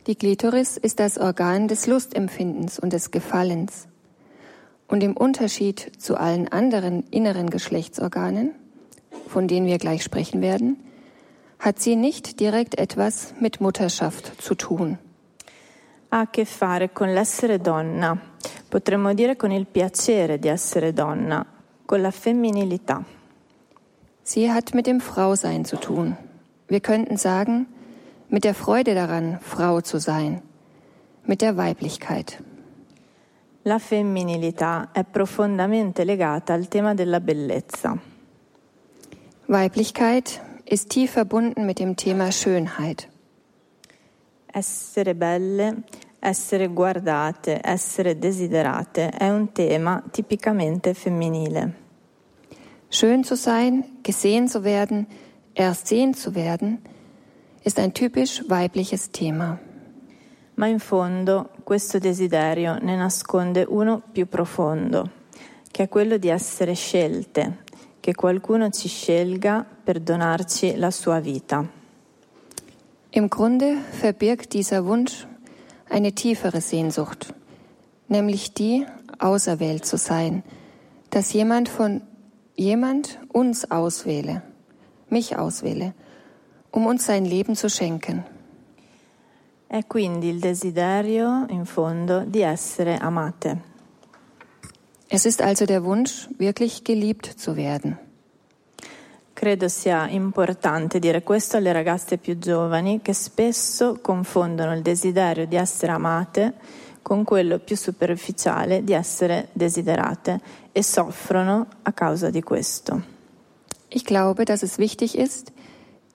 [0.05, 3.87] Die Klitoris ist das Organ des Lustempfindens und des Gefallens.
[4.87, 8.53] Und im Unterschied zu allen anderen inneren Geschlechtsorganen,
[9.27, 10.77] von denen wir gleich sprechen werden,
[11.59, 14.97] hat sie nicht direkt etwas mit Mutterschaft zu tun.
[16.09, 18.19] Ha a che fare con l'essere donna,
[18.67, 21.45] potremmo dire con il piacere di essere donna,
[21.85, 23.03] con la femminilità.
[24.23, 26.15] Sie hat mit dem Frausein zu tun.
[26.67, 27.67] Wir könnten sagen,
[28.27, 30.41] mit der Freude daran, Frau zu sein,
[31.25, 32.41] mit der Weiblichkeit.
[33.63, 37.97] La femminilità è profondamente legata al tema della bellezza.
[39.47, 43.08] Weiblichkeit ist tief verbunden mit dem Thema Schönheit.
[44.51, 45.83] Essere belle,
[46.17, 51.73] essere guardate, essere desiderate è un tema tipicamente femminile.
[52.87, 55.05] Schön zu sein, gesehen zu werden,
[55.53, 56.81] ersehen zu werden,
[57.61, 59.59] ist ein typisch weibliches Thema.
[60.55, 65.11] Ma in fondo questo desiderio ne nasconde uno più profondo,
[65.69, 67.65] che è quello di essere scelte,
[67.99, 71.77] che qualcuno ci scelga per donarci la sua vita.
[73.11, 75.25] Im Grunde verbirgt dieser Wunsch
[75.89, 77.33] eine tiefere Sehnsucht,
[78.07, 78.85] nämlich die,
[79.17, 80.43] auserwählt zu sein,
[81.09, 82.01] dass jemand von
[82.55, 84.43] jemand uns auswähle,
[85.09, 85.93] mich auswähle,
[86.71, 88.23] um uns sein Leben zu schenken.
[89.71, 93.61] È quindi il desiderio, in fondo, di essere amate.
[95.09, 97.99] Es ist also der Wunsch, wirklich geliebt zu werden.
[99.39, 105.55] Credo sia importante dire questo alle ragazze più giovani che spesso confondono il desiderio di
[105.55, 106.55] essere amate
[107.01, 110.41] con quello più superficiale di essere desiderate
[110.73, 113.01] e soffrono a causa di questo.
[113.87, 115.53] Ich glaube, dass es wichtig ist,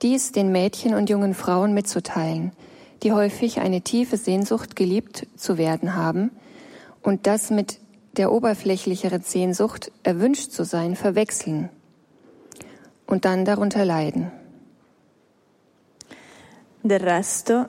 [0.02, 2.52] dies den Mädchen und jungen Frauen mitzuteilen,
[3.00, 6.30] die häufig eine tiefe Sehnsucht, geliebt zu werden haben
[7.00, 7.80] und das mit
[8.18, 11.70] der oberflächlicheren Sehnsucht, erwünscht zu sein, verwechseln
[13.06, 14.30] und dann darunter leiden.
[16.82, 17.66] Del resto,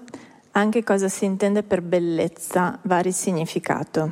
[0.53, 4.11] anche cosa si intende per bellezza vari significato.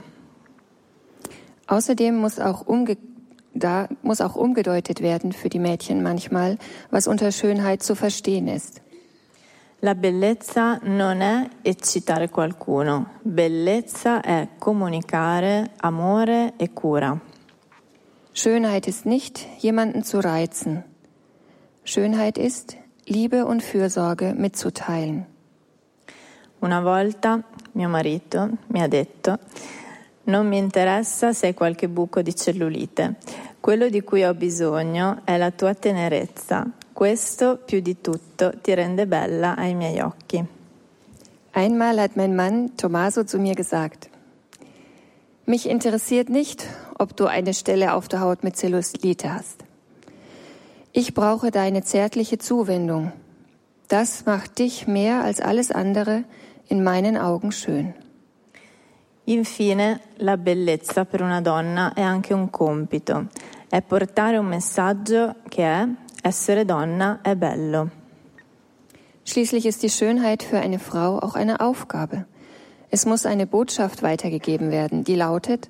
[1.68, 2.98] Außerdem muss auch, umge
[3.54, 6.58] da muss auch umgedeutet werden für die Mädchen manchmal,
[6.90, 8.82] was unter Schönheit zu verstehen ist.
[9.82, 17.20] La bellezza non è eccitare qualcuno, bellezza è comunicare amore e cura.
[18.32, 20.93] Schönheit ist nicht, jemanden zu reizen.
[21.86, 25.26] Schönheit ist, Liebe und Fürsorge mitzuteilen.
[26.62, 27.44] Una volta
[27.74, 29.38] mio marito mi ha detto
[30.26, 33.16] non mi interessa se hai qualche buco di cellulite,
[33.60, 39.06] quello di cui ho bisogno è la tua tenerezza, questo più di tutto ti rende
[39.06, 40.42] bella ai miei occhi.
[41.52, 44.10] Einmal hat mein Mann Tommaso zu mir gesagt,
[45.46, 46.66] mich interessiert nicht,
[46.98, 49.66] ob du eine Stelle auf der Haut mit Zellulite hast.
[50.96, 53.14] Ich brauche deine zärtliche Zuwendung.
[53.88, 56.24] Das macht dich mehr als alles andere
[56.68, 57.96] in meinen Augen schön.
[59.26, 63.26] Infine, la bellezza per una donna è anche un compito,
[63.70, 65.88] è portare un messaggio che è
[66.22, 67.90] essere donna è bello.
[69.26, 72.28] Schließlich ist die Schönheit für eine Frau auch eine Aufgabe.
[72.92, 75.70] Es muss eine Botschaft weitergegeben werden, die lautet,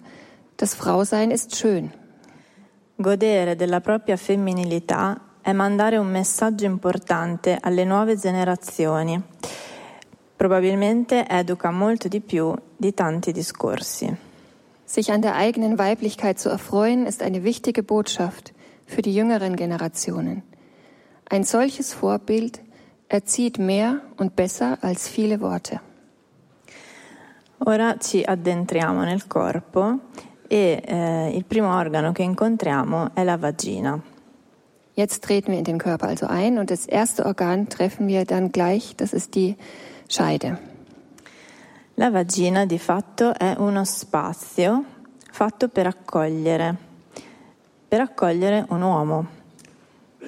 [0.57, 1.93] das Frausein ist schön.
[3.03, 9.21] Godere della propria femminilità è mandare un messaggio importante alle nuove generazioni.
[10.37, 14.15] Probabilmente educa molto di più di tanti discorsi.
[14.85, 18.53] Sich an der eigenen Weiblichkeit zu erfreuen, ist eine wichtige Botschaft
[18.85, 20.43] für die jüngeren Generationen.
[21.25, 22.61] Ein solches Vorbild
[23.09, 25.81] erzieht mehr und besser als viele Worte.
[27.65, 29.99] Ora ci addentriamo nel corpo
[30.47, 33.99] e eh, il primo organo che incontriamo è la vagina.
[34.95, 38.51] Jetzt treten wir in den Körper also ein und das erste Organ treffen wir dann
[38.51, 39.55] gleich, das ist die
[40.07, 40.59] Scheide.
[41.95, 44.83] La vagina di fatto è uno spazio
[45.31, 46.75] fatto per accogliere,
[47.87, 49.25] per accogliere un uomo.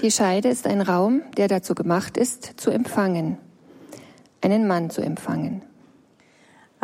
[0.02, 3.38] Die Scheide ist ein Raum, der dazu gemacht ist, zu empfangen,
[4.42, 5.62] einen Mann zu empfangen.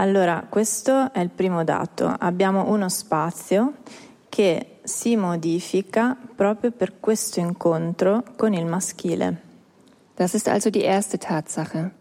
[0.02, 2.12] Allora, questo è il primo dato.
[2.18, 3.74] Abbiamo uno spazio
[4.30, 9.40] che si modifica proprio per questo incontro con il maschile.
[10.16, 11.92] Das ist also die erste Tatsache.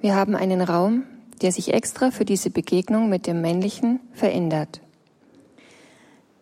[0.00, 1.04] Wir haben einen Raum,
[1.40, 4.82] der sich extra für diese Begegnung mit dem Männlichen verändert.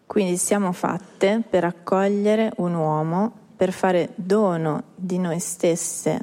[0.08, 6.20] Quindi siamo fatte per accogliere un uomo, per fare dono di noi stesse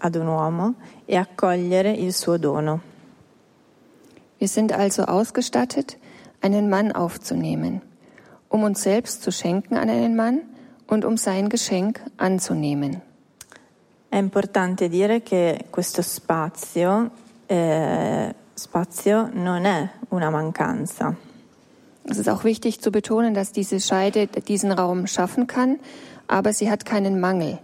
[0.00, 0.74] ad un uomo
[1.04, 2.93] e accogliere il suo dono.
[4.38, 5.96] Wir sind also ausgestattet,
[6.40, 7.80] einen Mann aufzunehmen,
[8.48, 10.42] um uns selbst zu schenken an einen Mann
[10.86, 13.00] und um sein Geschenk anzunehmen.
[14.10, 17.10] È importante dire che questo spazio,
[17.46, 21.16] eh, spazio non è una mancanza.
[22.06, 25.80] Es ist auch wichtig zu betonen, dass diese Scheide diesen Raum schaffen kann,
[26.28, 27.58] aber sie hat keinen Mangel.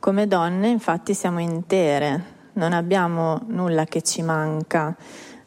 [0.00, 2.22] Come donne infatti siamo intere,
[2.54, 4.96] non abbiamo nulla che ci manca,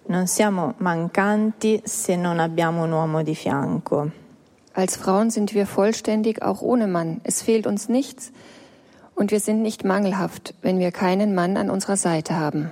[0.09, 4.09] non siamo mancanti se non abbiamo un uomo di fianco.
[4.73, 7.21] Als Frauen sind wir vollständig, auch ohne Mann.
[7.23, 8.31] Es fehlt uns nichts
[9.13, 12.71] und wir sind nicht mangelhaft, wenn wir keinen Mann an unserer Seite haben.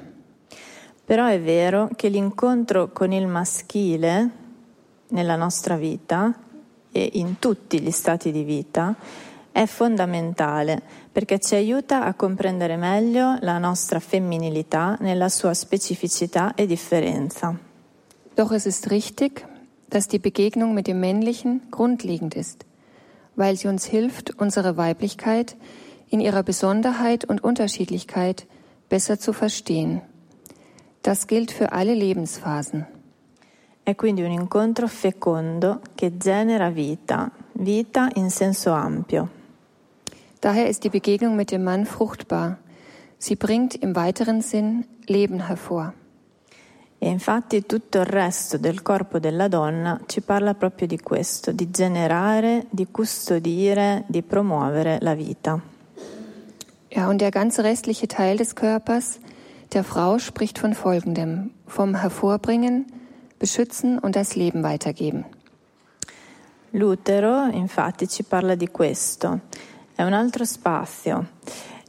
[1.06, 4.30] Però è vero che l'incontro con il maschile
[5.10, 6.34] nella nostra vita
[6.92, 8.96] e in tutti gli stati di vita
[9.52, 10.82] è fondamentale
[11.18, 17.58] perché ci aiuta a comprendere meglio la nostra femminilità nella sua specificità e differenza.
[18.36, 19.44] Doch es ist richtig,
[19.90, 22.68] dass die Begegnung mit dem Männlichen grundlegend ist,
[23.34, 25.56] weil sie uns hilft, unsere Weiblichkeit
[26.10, 28.46] in ihrer Besonderheit und Unterschiedlichkeit
[28.88, 30.04] besser zu verstehen.
[31.02, 32.86] Das gilt für alle Lebensphasen.
[33.84, 39.37] È quindi un incontro fecondo che genera vita, vita in senso ampio.
[40.42, 42.58] Daher ist die Begegnung mit dem Mann fruchtbar.
[43.18, 45.94] Sie bringt im weiteren Sinn Leben hervor.
[47.00, 51.70] E infatti tutto il resto del corpo della donna ci parla proprio di questo, di
[51.70, 55.62] generare, di custodire, di promuovere la vita.
[56.90, 59.20] Ja, und der ganze restliche Teil des Körpers
[59.74, 62.86] der Frau spricht von Folgendem, vom Hervorbringen,
[63.38, 65.26] Beschützen und das Leben weitergeben.
[66.72, 69.42] L'utero infatti ci parla di questo,
[69.98, 71.30] è un altro spazio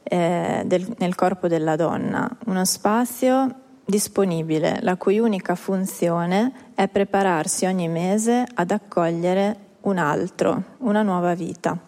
[0.03, 3.55] eh, del, nel corpo della donna, uno spazio
[3.85, 11.35] disponibile, la cui unica funzione è prepararsi ogni mese ad accogliere un altro, una nuova
[11.35, 11.79] vita.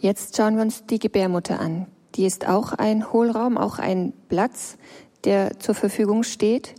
[0.00, 1.86] Jetzt schauen wir uns die Gebärmutter an.
[2.14, 4.76] Die ist auch ein Hohlraum, auch ein Platz,
[5.24, 6.74] der zur Verfügung steht.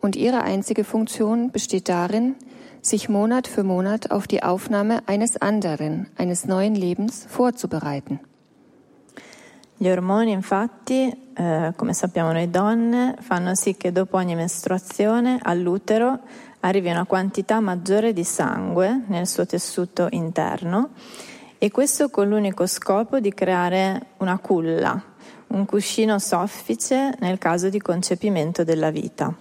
[0.00, 2.36] Und ihre einzige Funktion besteht darin,
[2.82, 8.20] sich Monat für Monat auf die Aufnahme eines anderen, eines neuen Lebens vorzubereiten.
[9.76, 16.18] Gli ormoni infatti, eh, come sappiamo noi donne, fanno sì che dopo ogni mestruazione all'utero
[16.60, 20.90] arrivi una quantità maggiore di sangue nel suo tessuto interno
[21.56, 25.02] e questo con l'unico scopo di creare una culla,
[25.48, 29.34] un cuscino soffice nel caso di concepimento della vita.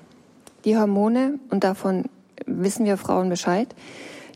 [0.62, 2.04] Die Hormone, und davon
[2.46, 3.74] wissen wir Frauen Bescheid,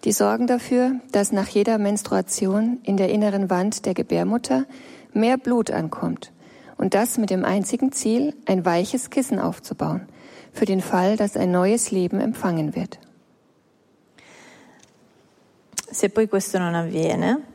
[0.04, 4.66] die sorgen dafür, dass nach jeder Menstruation in der inneren Wand der Gebärmutter
[5.14, 6.32] mehr Blut ankommt.
[6.78, 10.08] Und das mit dem einzigen Ziel, ein weiches Kissen aufzubauen,
[10.51, 12.99] für den Fall, dass ein neues Leben empfangen wird.
[15.93, 17.49] Se poi questo non avviene,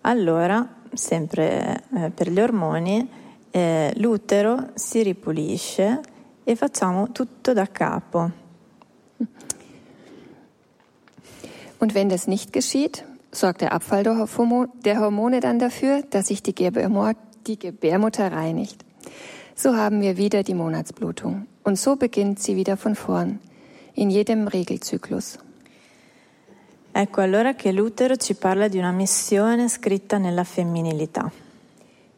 [0.00, 3.06] allora, sempre eh, per gli ormoni,
[3.50, 6.00] eh, l'utero si ripulisce
[6.42, 8.41] e facciamo tutto da capo.
[11.82, 13.02] Und wenn das nicht geschieht,
[13.32, 18.84] sorgt der Abfall der Hormo- der Hormone dann dafür, dass sich die Gebärmutter reinigt.
[19.56, 21.48] So haben wir wieder die Monatsblutung.
[21.64, 23.40] Und so beginnt sie wieder von vorn,
[23.94, 25.40] in jedem Regelzyklus.
[26.92, 31.32] Ecco allora che l'utero ci parla di una missione scritta nella femminilità.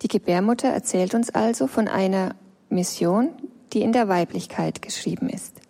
[0.02, 2.34] Die Gebärmutter erzählt uns also von einer
[2.68, 3.30] Mission,
[3.72, 5.63] die in der Weiblichkeit geschrieben ist.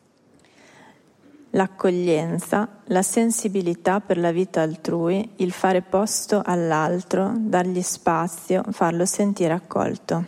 [1.54, 9.52] L'accoglienza, la sensibilità per la vita altrui, il fare posto all'altro, dargli spazio, farlo sentire
[9.52, 10.24] accolto.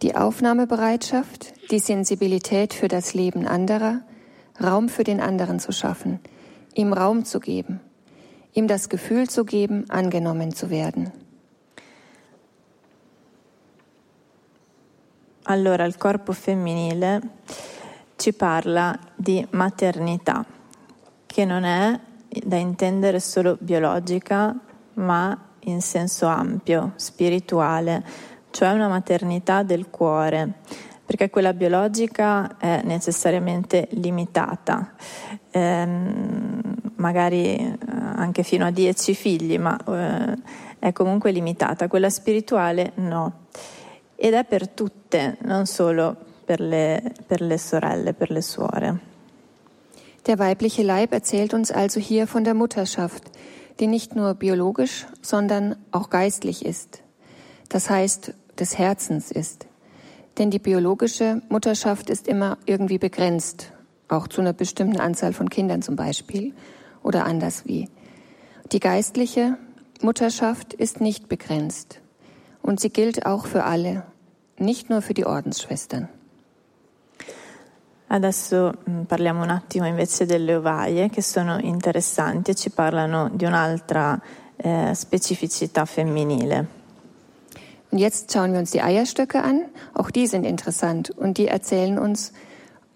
[0.00, 4.02] Die Aufnahmebereitschaft, die Sensibilität für das Leben anderer,
[4.62, 6.20] Raum für den anderen zu schaffen,
[6.74, 7.80] ihm Raum zu geben,
[8.52, 11.10] ihm das Gefühl zu geben, angenommen zu werden.
[15.42, 17.20] Allora il corpo femminile
[18.20, 20.44] ci parla di maternità,
[21.24, 21.98] che non è
[22.44, 24.54] da intendere solo biologica,
[24.94, 28.04] ma in senso ampio, spirituale,
[28.50, 30.60] cioè una maternità del cuore,
[31.02, 34.92] perché quella biologica è necessariamente limitata,
[35.50, 36.60] ehm,
[36.96, 40.36] magari eh, anche fino a dieci figli, ma eh,
[40.78, 43.46] è comunque limitata, quella spirituale no.
[44.14, 48.98] Ed è per tutte, non solo per le, per le sorelle, per le suore.
[50.26, 53.22] Der weibliche Leib erzählt uns also hier von der Mutterschaft,
[53.78, 57.04] die nicht nur biologisch, sondern auch geistlich ist.
[57.68, 59.68] Das heißt, des Herzens ist.
[60.38, 63.72] Denn die biologische Mutterschaft ist immer irgendwie begrenzt,
[64.08, 66.52] auch zu einer bestimmten Anzahl von Kindern zum Beispiel
[67.04, 67.88] oder anders wie.
[68.72, 69.56] Die geistliche
[70.02, 72.00] Mutterschaft ist nicht begrenzt
[72.60, 74.02] und sie gilt auch für alle,
[74.58, 76.08] nicht nur für die Ordensschwestern.
[78.12, 83.44] Adesso mm, parliamo un attimo invece delle ovaie che sono interessanti e ci parlano di
[83.44, 84.20] un'altra
[84.56, 86.78] eh, specificità femminile.
[87.90, 89.64] Und jetzt schauen wir uns die Eierstöcke an.
[89.94, 92.32] Auch die sind interessant und die erzählen uns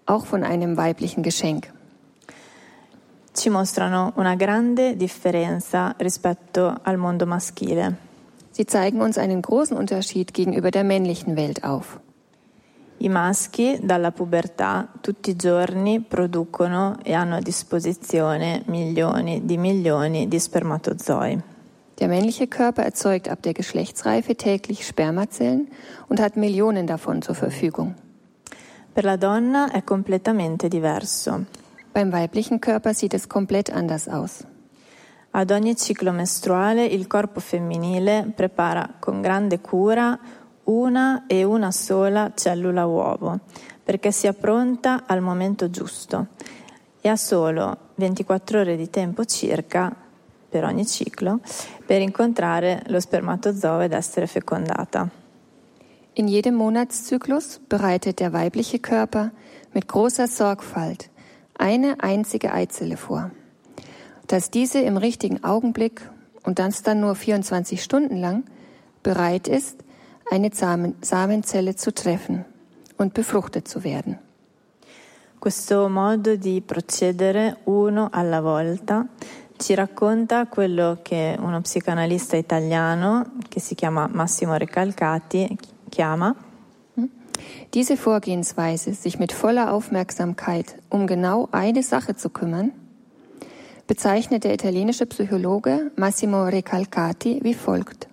[0.05, 1.71] auch von einem weiblichen Geschenk.
[3.33, 7.97] Ci mostrano una grande differenza rispetto al mondo maschile.
[8.51, 11.99] Sie zeigen uns einen großen Unterschied gegenüber der männlichen Welt auf.
[12.97, 20.27] I maschi dalla pubertà tutti i giorni producono e hanno a disposizione milioni di milioni
[20.27, 21.53] di spermatozoi.
[21.97, 25.69] Der männliche Körper erzeugt ab der Geschlechtsreife täglich Spermazellen
[26.07, 27.95] und hat Millionen davon zur Verfügung.
[28.93, 31.45] Per la donna è completamente diverso.
[31.93, 34.45] Beim weiblichen Körper sieht es komplett anders aus.
[35.31, 40.17] Ad ogni ciclo mestruale il corpo femminile prepara con grande cura
[40.65, 43.39] una e una sola cellula uovo
[43.83, 46.27] perché sia pronta al momento giusto
[47.01, 49.95] e ha solo 24 ore di tempo circa
[50.49, 51.39] per ogni ciclo
[51.85, 55.07] per incontrare lo spermatozoo ed essere fecondata.
[56.13, 59.31] In jedem Monatszyklus bereitet der weibliche Körper
[59.73, 61.09] mit großer Sorgfalt
[61.57, 63.31] eine einzige Eizelle vor.
[64.27, 66.09] Dass diese im richtigen Augenblick
[66.43, 68.45] und das dann nur 24 Stunden lang
[69.03, 69.83] bereit ist,
[70.29, 72.45] eine Samen Samenzelle zu treffen
[72.97, 74.17] und befruchtet zu werden.
[75.39, 79.07] Questo modo di procedere uno alla volta
[79.57, 85.57] ci racconta quello che uno psicanalista italiano che si chiama Massimo Recalcati
[85.89, 86.35] chiama
[87.73, 92.71] Diese Vorgehensweise, sich mit voller Aufmerksamkeit um genau eine Sache zu kümmern,
[93.87, 98.07] bezeichnet der italienische Psychologe Massimo Recalcati wie folgt.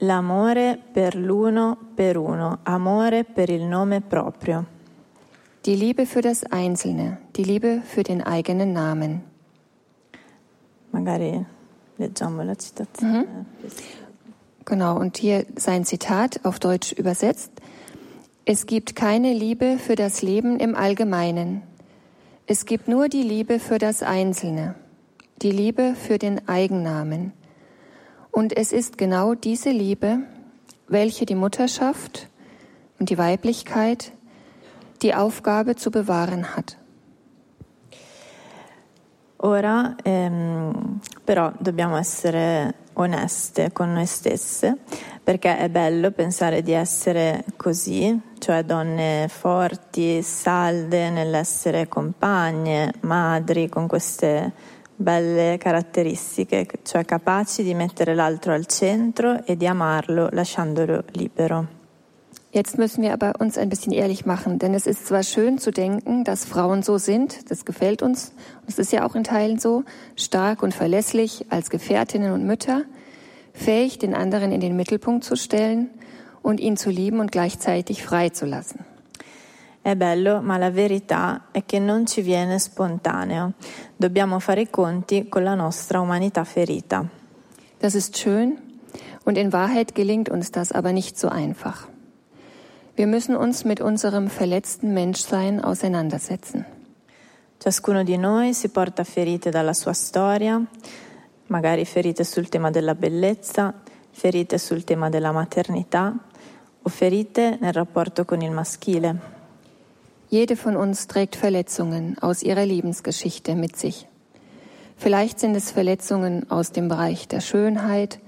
[0.00, 4.66] L'amore per l'uno per uno, amore per il nome proprio.
[5.64, 9.22] Die Liebe für das Einzelne, die Liebe für den eigenen Namen.
[10.90, 11.44] Magari
[11.96, 13.26] leggiamo la citazione.
[14.64, 17.52] Genau, und hier sein Zitat auf Deutsch übersetzt.
[18.44, 21.62] Es gibt keine Liebe für das Leben im Allgemeinen.
[22.46, 24.74] Es gibt nur die Liebe für das Einzelne,
[25.42, 27.32] die Liebe für den Eigennamen.
[28.36, 30.18] Und es ist genau diese Liebe,
[30.88, 32.28] welche die Mutterschaft
[32.98, 34.12] und die Weiblichkeit
[35.00, 36.76] die Aufgabe zu bewahren hat.
[39.38, 44.80] Ora ehm, però dobbiamo essere oneste con noi stesse
[45.24, 53.86] perché è bello pensare di essere così, cioè donne forti, salde nell'essere compagne, madri con
[53.86, 54.52] queste
[54.96, 61.74] belle caratteristiche, cioè capaci di mettere l'altro al centro e di amarlo lasciandolo libero.
[62.52, 65.70] Jetzt müssen wir aber uns ein bisschen ehrlich machen, denn es ist zwar schön zu
[65.70, 68.32] denken, dass Frauen so sind, das gefällt uns,
[68.62, 69.84] und es ist ja auch in Teilen so,
[70.16, 72.84] stark und verlässlich als Gefährtinnen und Mütter,
[73.52, 75.90] fähig, den anderen in den Mittelpunkt zu stellen
[76.40, 78.86] und ihn zu lieben und gleichzeitig frei zu lassen.
[79.86, 83.52] È bello, ma la verità è che non ci viene spontaneo.
[83.94, 87.08] Dobbiamo fare i conti con la nostra umanità ferita.
[87.78, 88.58] Das ist schön
[89.22, 91.86] und in Wahrheit gelingt uns das aber nicht so einfach.
[92.96, 96.66] Wir müssen uns mit unserem verletzten Menschsein auseinandersetzen.
[97.60, 100.60] Ciascuno di noi si porta ferite dalla sua storia,
[101.46, 103.72] magari ferite sul tema della bellezza,
[104.10, 106.12] ferite sul tema della maternità
[106.82, 109.35] o ferite nel rapporto con il maschile.
[110.28, 114.08] Jede von uns trägt Verletzungen aus ihrer Lebensgeschichte mit sich.
[114.96, 118.18] Vielleicht sind es Verletzungen aus dem Bereich der Schönheit,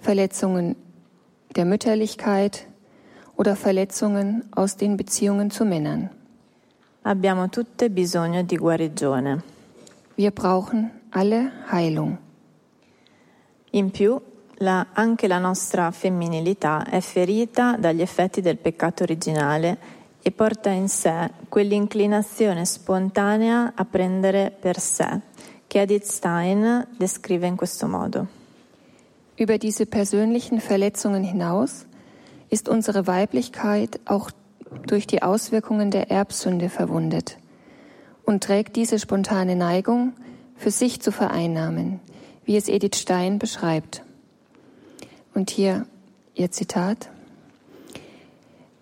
[0.00, 0.76] Verletzungen
[1.56, 2.66] der Mütterlichkeit
[3.36, 6.10] oder Verletzungen aus den Beziehungen zu Männern.
[7.02, 9.42] Abbiamo tutte bisogno di guarigione.
[10.16, 12.18] Wir brauchen alle Heilung.
[13.70, 14.20] In più,
[14.58, 19.78] la- anche la nostra femminilità è ferita dagli effetti del peccato originale
[20.22, 25.20] e porta in sé quell'inclinazione spontanea a prendere per sé,
[25.66, 28.26] che Edith Stein descrive in questo modo.
[29.36, 31.86] Über diese persönlichen Verletzungen hinaus
[32.48, 34.30] ist unsere Weiblichkeit auch
[34.86, 37.38] durch die Auswirkungen der Erbsünde verwundet
[38.24, 40.12] und trägt diese spontane Neigung,
[40.56, 41.98] für sich zu vereinnahmen,
[42.44, 44.04] wie es Edith Stein beschreibt.
[45.34, 45.86] Und hier
[46.34, 47.11] ihr Zitat.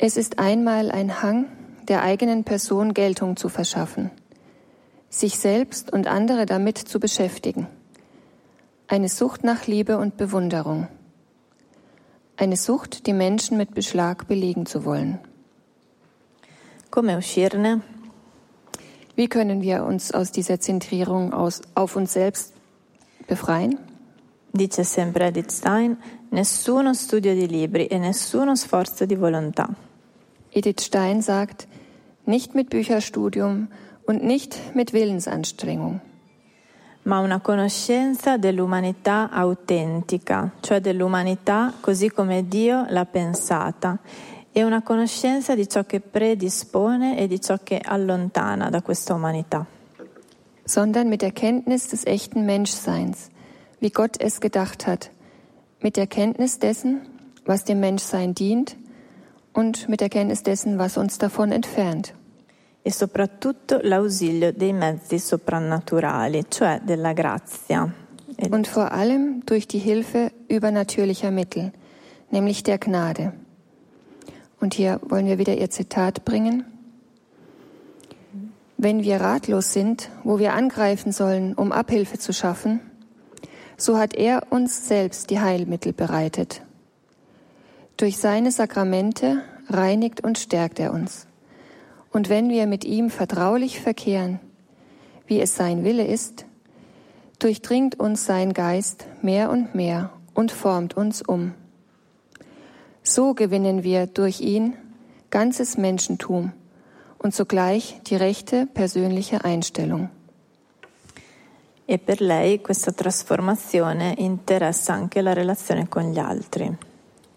[0.02, 1.44] Es ist einmal ein Hang,
[1.86, 4.10] der eigenen Person Geltung zu verschaffen,
[5.10, 7.66] sich selbst und andere damit zu beschäftigen.
[8.88, 10.88] Eine Sucht nach Liebe und Bewunderung.
[12.38, 15.18] Eine Sucht, die Menschen mit Beschlag belegen zu wollen.
[16.90, 17.82] Come uscirne?
[19.16, 22.54] Wie können wir uns aus dieser Zentrierung aus, auf uns selbst
[23.26, 23.78] befreien?
[24.50, 25.98] Dice sempre Edith Stein,
[26.30, 29.89] nessuno studio di libri e nessuno sforzo di volontà.
[30.52, 31.66] Edith Stein sagt,
[32.26, 33.68] nicht mit Bücherstudium
[34.06, 36.00] und nicht mit Willensanstrengung,
[37.04, 43.98] ma una conoscenza dell'umanità autentica, cioè dell'umanità così come Dio l'ha pensata,
[44.52, 49.64] e una conoscenza di ciò che predispone e di ciò che allontana da questa umanità.
[50.70, 53.30] sondern mit der Kenntnis des echten Menschseins,
[53.80, 55.10] wie Gott es gedacht hat,
[55.80, 57.00] mit der Kenntnis dessen,
[57.44, 58.76] was dem Menschsein dient
[59.52, 62.14] und mit der Kenntnis dessen, was uns davon entfernt.
[62.82, 67.92] E soprattutto l'ausilio dei mezzi soprannaturali, cioè della grazia.
[68.50, 71.72] Und vor allem durch die Hilfe übernatürlicher Mittel,
[72.30, 73.34] nämlich der Gnade.
[74.60, 76.64] Und hier wollen wir wieder ihr Zitat bringen.
[78.78, 82.80] Wenn wir ratlos sind, wo wir angreifen sollen, um Abhilfe zu schaffen,
[83.76, 86.62] so hat er uns selbst die Heilmittel bereitet.
[88.00, 91.26] Durch seine Sakramente reinigt und stärkt er uns.
[92.10, 94.40] Und wenn wir mit ihm vertraulich verkehren,
[95.26, 96.46] wie es sein Wille ist,
[97.40, 101.52] durchdringt uns sein Geist mehr und mehr und formt uns um.
[103.02, 104.78] So gewinnen wir durch ihn
[105.28, 106.54] ganzes Menschentum
[107.18, 110.08] und zugleich die rechte persönliche Einstellung.
[111.86, 116.88] E per lei questa trasformazione interessa anche la relazione con gli altri.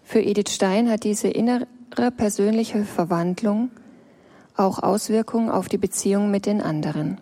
[0.04, 1.66] Für Edith Stein hat diese innere
[2.16, 3.70] persönliche Verwandlung
[4.56, 7.18] auch Auswirkungen auf die Beziehung mit den anderen.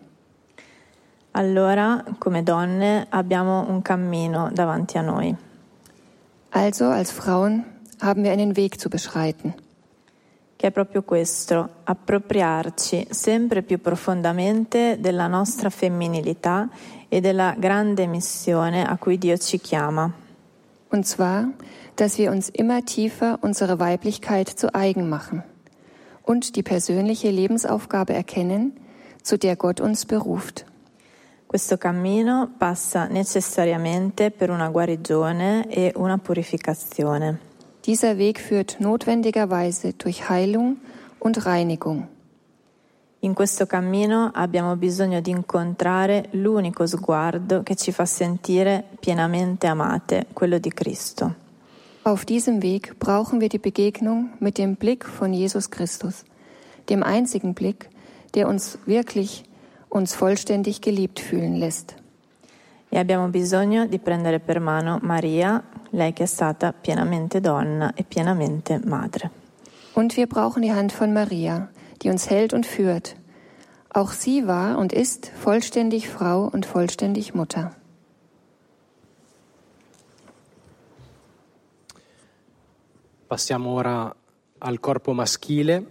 [1.32, 5.34] Allora, come donne, abbiamo un cammino davanti a noi.
[6.50, 7.64] Also als Frauen
[8.02, 9.54] haben wir einen Weg zu beschreiten.
[10.62, 16.68] che è proprio questo, appropriarci sempre più profondamente della nostra femminilità
[17.08, 20.08] e della grande missione a cui Dio ci chiama.
[20.90, 21.48] Und zwar,
[21.96, 25.42] dass wir uns immer tiefer unsere Weiblichkeit zu eigen machen
[26.22, 28.72] und die persönliche Lebensaufgabe erkennen,
[29.22, 30.66] zu der Gott uns beruft.
[31.46, 37.38] Questo cammino passa necessariamente per una guarigione e una purificazione.
[37.84, 40.78] Dieser Weg führt notwendigerweise durch Heilung
[41.18, 42.08] und Reinigung.
[43.24, 50.26] In questo cammino abbiamo bisogno di incontrare l'unico sguardo che ci fa sentire pienamente amate,
[50.32, 51.41] quello di Cristo.
[52.04, 56.24] Auf diesem Weg brauchen wir die Begegnung mit dem Blick von Jesus Christus,
[56.88, 57.90] dem einzigen Blick,
[58.34, 59.44] der uns wirklich
[59.88, 61.94] uns vollständig geliebt fühlen lässt.
[62.90, 68.02] E abbiamo bisogno di prendere per mano Maria, lei che è stata pienamente donna e
[68.02, 69.30] pienamente madre.
[69.94, 71.68] Und wir brauchen die Hand von Maria,
[72.02, 73.14] die uns hält und führt.
[73.90, 77.70] Auch sie war und ist vollständig Frau und vollständig Mutter.
[83.32, 84.14] Passiamo ora
[84.58, 85.86] al corpo maschile.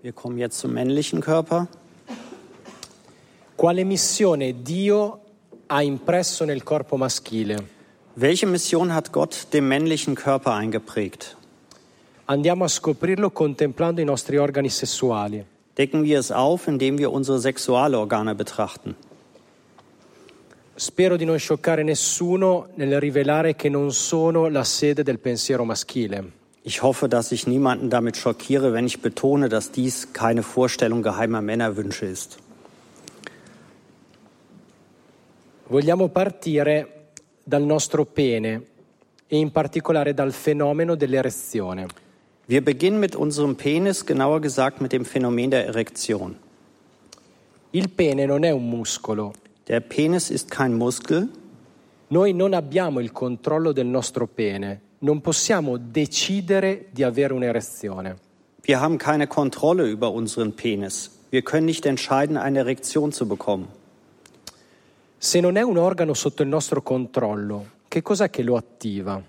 [0.00, 1.68] Wir kommen jetzt zum männlichen Körper.
[3.54, 5.20] Quale missione Dio
[5.66, 7.62] ha impresso nel corpo maschile?
[8.14, 11.36] Welche Mission hat Gott dem männlichen Körper eingeprägt?
[12.28, 15.44] Andiamo a scoprirlo contemplando i nostri organi sessuali.
[15.76, 18.96] Decken wir es auf, indem wir unsere Sexualorgane betrachten.
[20.74, 26.35] Spero di non scioccare nessuno nel rivelare che non sono la sede del pensiero maschile.
[26.68, 31.40] Ich hoffe, dass ich niemanden damit schockiere, wenn ich betone, dass dies keine Vorstellung geheimer
[31.40, 32.38] Männerwünsche ist.
[35.68, 36.88] Vogliamo partire
[37.44, 38.62] dal nostro pene
[39.28, 41.86] e in particolare dal fenomeno dell'erezione.
[42.48, 46.34] Wir beginnen mit unserem Penis, genauer gesagt mit dem Phänomen der Erektion.
[47.70, 49.32] Il pene non è un muscolo,
[49.68, 51.28] Der Penis ist kein Muskel,
[52.08, 58.16] Noi non abbiamo il controllo del nostro pene, non possiamo decidere di avere un'erezione.
[58.64, 61.12] Wir haben keine Kontrolle über unseren Penis.
[61.30, 63.68] Wir können nicht entscheiden, eine Erektion zu bekommen.
[65.18, 69.22] Se non è un organo sotto il nostro controllo, che cos'è che lo attiva?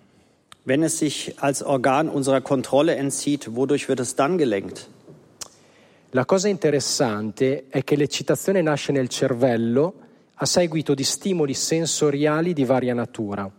[0.64, 4.90] Wenn es sich als Organ unserer Kontrolle entzieht, wodurch wird es dann gelenkt?
[6.12, 9.94] La cosa interessante è che l'eccitazione nasce nel cervello
[10.34, 13.50] a seguito di stimoli sensoriali di varia natura.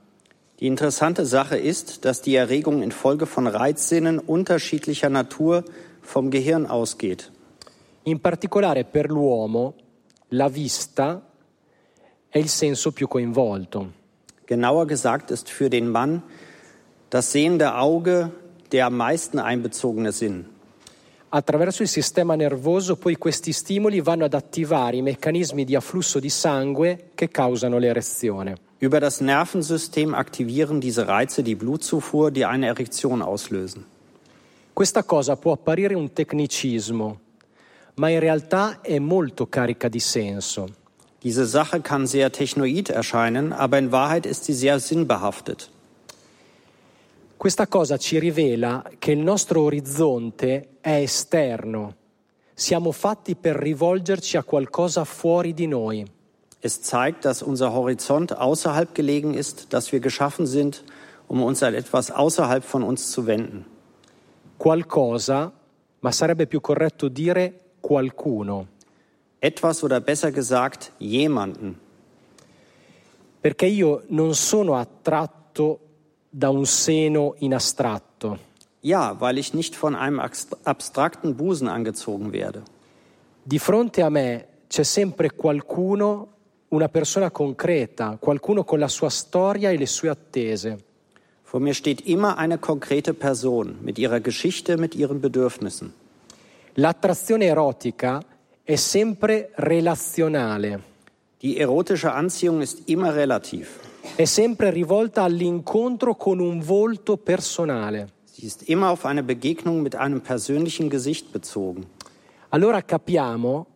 [0.60, 5.64] Die interessante Sache ist, dass die Erregung infolge von Reizsinnen unterschiedlicher Natur
[6.02, 7.30] vom Gehirn ausgeht.
[8.04, 9.74] In particolare per l'uomo
[10.30, 11.22] la vista
[12.28, 13.92] è il senso più coinvolto.
[14.46, 16.22] Genauer gesagt ist für den Mann
[17.10, 18.32] das sehende Auge
[18.72, 20.44] der am meisten einbezogene Sinn.
[21.30, 26.30] Attraverso il sistema nervoso poi questi stimoli vanno ad attivare i meccanismi di afflusso di
[26.30, 28.67] sangue che causano l'erezione.
[28.80, 33.84] Über das Nervensystem aktivieren diese Reize die Blutzufuhr, die eine Erektion auslösen.
[34.72, 37.18] Questa cosa può apparire un tecnicismo,
[37.94, 40.68] ma in realtà è molto carica di senso.
[41.20, 45.68] Diese Sache kann sehr technoid erscheinen, aber in Wahrheit ist sie sehr sinnbehaftet.
[47.36, 51.94] Questa cosa ci rivela che il nostro orizzonte è esterno.
[52.54, 56.17] Siamo fatti per rivolgerci a qualcosa fuori di noi.
[56.60, 60.82] Es zeigt, dass unser Horizont außerhalb gelegen ist, dass wir geschaffen sind,
[61.28, 63.64] um uns an etwas außerhalb von uns zu wenden.
[64.58, 65.52] Qualcosa,
[66.00, 68.66] ma sarebbe più corretto dire qualcuno,
[69.40, 71.78] Etwas oder besser gesagt jemanden.
[73.40, 75.78] perché io non sono attratto
[76.28, 78.38] da un seno in astratto.
[78.80, 82.62] Ja, weil ich nicht von einem abst- abstrakten Busen angezogen werde.
[83.44, 86.37] Di fronte a me c'è sempre qualcuno,
[86.68, 90.78] una persona concreta, qualcuno con la sua storia e le sue attese.
[91.42, 95.92] Vor mir steht immer eine konkrete Person mit ihrer Geschichte, mit ihren Bedürfnissen.
[96.74, 98.22] L'attrazione erotica
[98.62, 100.82] è sempre relazionale,
[101.40, 103.78] Die erotische Anziehung ist immer relativ.
[104.16, 108.08] è sempre rivolta all'incontro con un volto personale.
[108.24, 111.86] Sie ist immer auf eine Begegnung mit einem persönlichen Gesicht bezogen.
[112.50, 113.66] Allora capiamo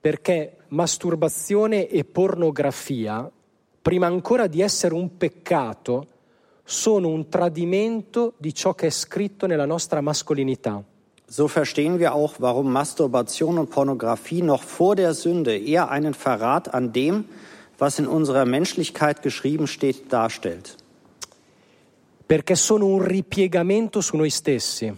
[0.00, 3.30] perché masturbazione e pornografia,
[3.80, 6.06] prima ancora di essere un peccato,
[6.64, 10.82] sono un tradimento di ciò che è scritto nella nostra mascolinità.
[11.30, 16.72] So verstehen wir auch, warum Masturbation und Pornografie noch vor der Sünde eher einen Verrat
[16.72, 17.26] an dem,
[17.78, 20.76] was in unserer Menschlichkeit geschrieben steht, darstellt.
[22.26, 24.92] Perché sono un ripiegamento su noi stessi.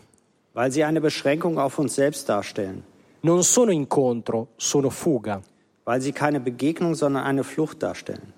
[0.53, 2.85] Weil sie eine Beschränkung auf uns selbst darstellen.
[3.23, 5.41] Non sono incontro, sono fuga.
[5.85, 8.33] Weil sie keine Begegnung, sondern eine Flucht darstellen.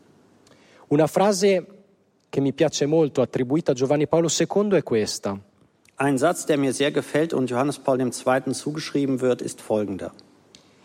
[0.88, 1.66] Una frase
[2.28, 5.38] che mi piace molto, attribuita a Giovanni Paolo II, è questa.
[5.96, 8.10] Ein Satz, der mir sehr gefällt und Johannes Paul II.
[8.52, 10.12] zugeschrieben wird, ist folgender.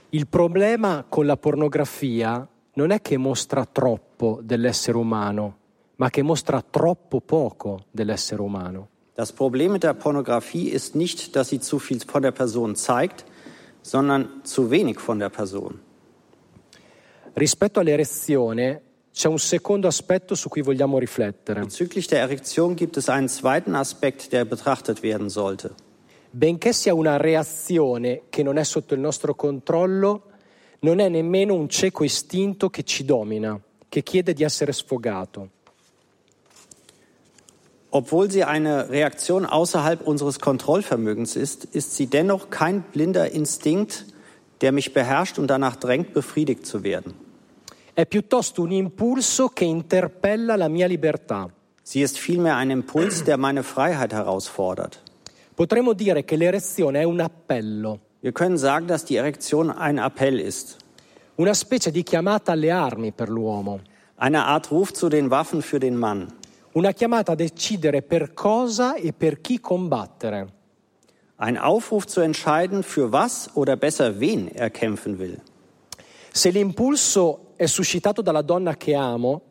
[0.10, 5.58] Il problema con la pornografia non è che mostra troppo dell'essere umano,
[5.95, 8.89] ma che mostra troppo poco dell'essere umano.
[9.16, 13.26] Das Problem mit der Pornografie ist nicht, dass sie zu viel von der Person zeigt,
[13.88, 15.79] sondern zu wenig von der Person.
[17.33, 18.81] Rispetto all'erezione
[19.13, 21.61] c'è un secondo aspetto su cui vogliamo riflettere.
[21.61, 25.73] Bezüglich der Erektion gibt es einen zweiten Aspekt, der betrachtet werden sollte.
[26.31, 30.23] Benché sia una reazione che non è sotto il nostro controllo,
[30.79, 35.49] non è nemmeno un cieco istinto che ci domina, che chiede di essere sfogato.
[37.91, 44.05] Obwohl sie eine Reaktion außerhalb unseres Kontrollvermögens ist, ist sie dennoch kein blinder Instinkt,
[44.61, 47.13] der mich beherrscht und danach drängt, befriedigt zu werden.
[47.95, 51.49] È piuttosto un impulso che interpella la mia libertà.
[51.83, 55.01] Sie ist vielmehr ein Impuls, der meine Freiheit herausfordert.
[55.55, 60.39] Potremmo dire che l'erezione è un appello, Wir können sagen, dass die Erektion ein Appell
[60.39, 60.77] ist,
[61.38, 63.79] una specie di chiamata alle armi per l'uomo,
[64.17, 66.33] eine Art Ruf zu den Waffen für den Mann,
[66.78, 70.53] una chiamata a decidere per cosa e per chi combattere.
[71.39, 75.39] ein Aufruf zu entscheiden, für was oder besser wen er kämpfen will.
[76.32, 79.41] Se l'impulso è suscitato dalla donna che amo,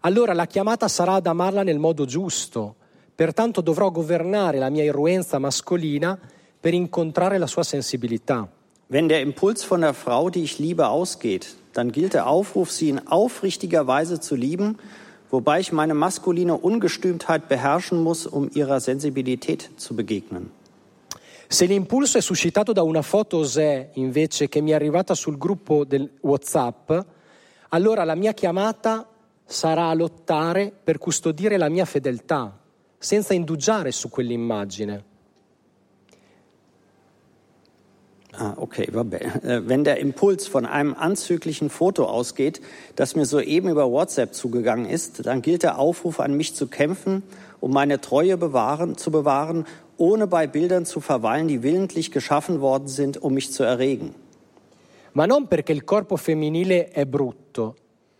[0.00, 2.76] allora la chiamata sarà ad amarla nel modo giusto,
[3.14, 6.18] pertanto dovrò governare la mia irruenza mascolina
[6.60, 8.46] per incontrare la sua sensibilità.
[8.88, 12.90] Wenn der Impuls von der Frau, die ich liebe, ausgeht, dann gilt der Aufruf, sie
[12.90, 14.76] in aufrichtiger Weise zu lieben,
[15.32, 20.50] wobei ich meine maskuline Ungestümtheit beherrschen muss, um ihrer Sensibilität zu begegnen.
[21.48, 25.84] Se l'impulso è suscitato da una foto Osè, invece, che mi è arrivata sul gruppo
[25.84, 26.92] del WhatsApp,
[27.70, 29.06] allora la mia chiamata
[29.44, 32.58] sarà a lottare per custodire la mia fedeltà,
[32.96, 35.04] senza indugiare su quell'immagine.
[38.34, 39.18] Ah, okay, vabbè.
[39.42, 42.62] Äh, wenn der Impuls von einem anzüglichen Foto ausgeht,
[42.96, 47.22] das mir soeben über WhatsApp zugegangen ist, dann gilt der Aufruf an mich zu kämpfen,
[47.60, 49.66] um meine Treue bewahren, zu bewahren,
[49.98, 54.14] ohne bei Bildern zu verweilen, die willentlich geschaffen worden sind, um mich zu erregen.
[55.12, 57.76] Ma non perché il corpo femminile è brutto,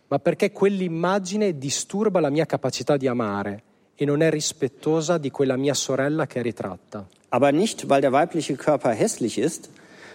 [0.09, 3.63] ma perché quell'immagine disturba la mia capacità di amare
[3.95, 7.07] e non è rispettosa di quella mia sorella che è ritratta.
[7.29, 9.71] Aber nicht, weil der weibliche Körper hässlich ist,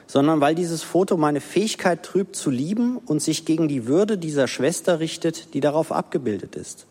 [0.09, 4.49] sondern weil dieses Foto meine Fähigkeit trübt zu lieben und sich gegen die Würde dieser
[4.49, 6.87] Schwester richtet, die darauf abgebildet ist.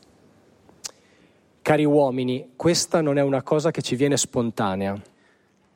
[1.64, 5.02] Cari uomini, questa non è una cosa che ci viene spontanea.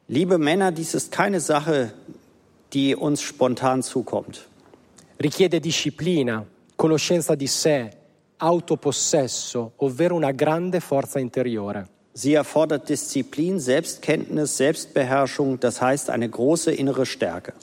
[0.06, 1.94] Liebe Männer, dies ist keine Sache,
[2.74, 4.48] die uns spontan zukommt.
[5.18, 7.90] Richiede disciplina, conoscenza di sé,
[8.38, 11.91] autopossesso, ovvero una grande forza interiore.
[12.14, 17.54] Sie erfordert Disziplin, Selbstkenntnis, Selbstbeherrschung, das heißt eine große innere Stärke.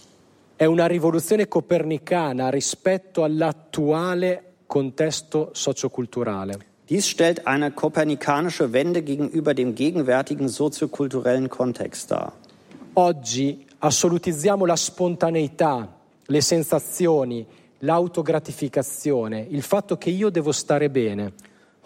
[0.57, 6.59] È una rivoluzione copernicana rispetto all'attuale contesto socioculturale.
[6.89, 12.33] Dies stellt eine kopernikanische Wende gegenüber dem gegenwärtigen soziokulturellen Kontext dar.
[12.95, 15.87] Oggi assolutizziamo la spontaneità,
[16.25, 17.47] le sensazioni,
[17.81, 21.35] l'autogratificazione, il fatto che io devo stare bene.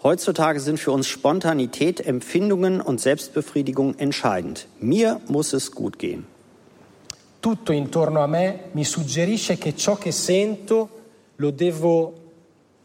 [0.03, 4.67] Heutzutage sind für uns Spontanität, Empfindungen und Selbstbefriedigung entscheidend.
[4.81, 6.25] Mir muss es gut gehen.
[7.39, 10.89] Tutto intorno a me mi suggerisce che ciò che sento
[11.37, 12.13] lo devo,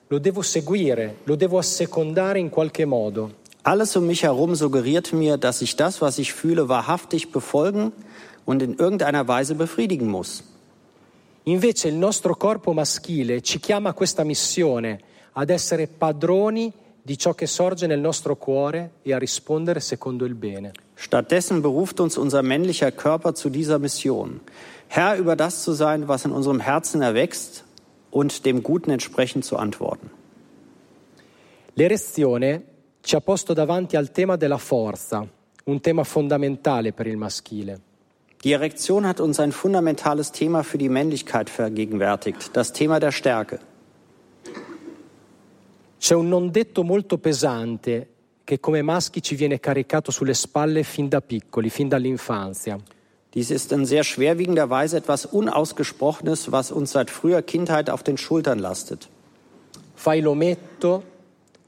[0.06, 3.32] lo devo seguire, lo devo assecondare in qualche modo.
[3.64, 7.92] Alles um mich herum suggeriert mir, dass ich das, was ich fühle, wahrhaftig befolgen
[8.44, 10.44] und in irgendeiner Weise befriedigen muss.
[11.44, 15.00] Invece il nostro corpo maschile ci chiama a questa missione,
[15.32, 16.72] ad essere padroni
[17.08, 20.72] di ciò che sorge nel nostro cuore e a rispondere secondo il bene.
[20.94, 24.40] Stattdessen beruft uns unser männlicher Körper zu dieser Mission,
[24.88, 27.64] Herr über das zu sein, was in unserem Herzen erwächst
[28.10, 30.10] und dem Guten entsprechend zu antworten.
[31.76, 32.60] L'erezione
[33.00, 35.26] ci ha posto davanti al tema della forza,
[35.64, 37.80] un tema fondamentale per il maschile.
[38.44, 43.60] Die Erektion hat uns ein fundamentales Thema für die Männlichkeit vergegenwärtigt, das Thema der Stärke.
[45.98, 48.08] C'è un non detto molto pesante
[48.44, 52.78] che come maschi ci viene caricato sulle spalle fin da piccoli, fin dall'infanzia.
[53.30, 58.16] Dies ist in sehr schwerwiegender Weise etwas Unausgesprochenes, was uns seit früher Kindheit auf den
[58.16, 59.08] Schultern lastet.
[59.92, 61.02] Fai l'ometto,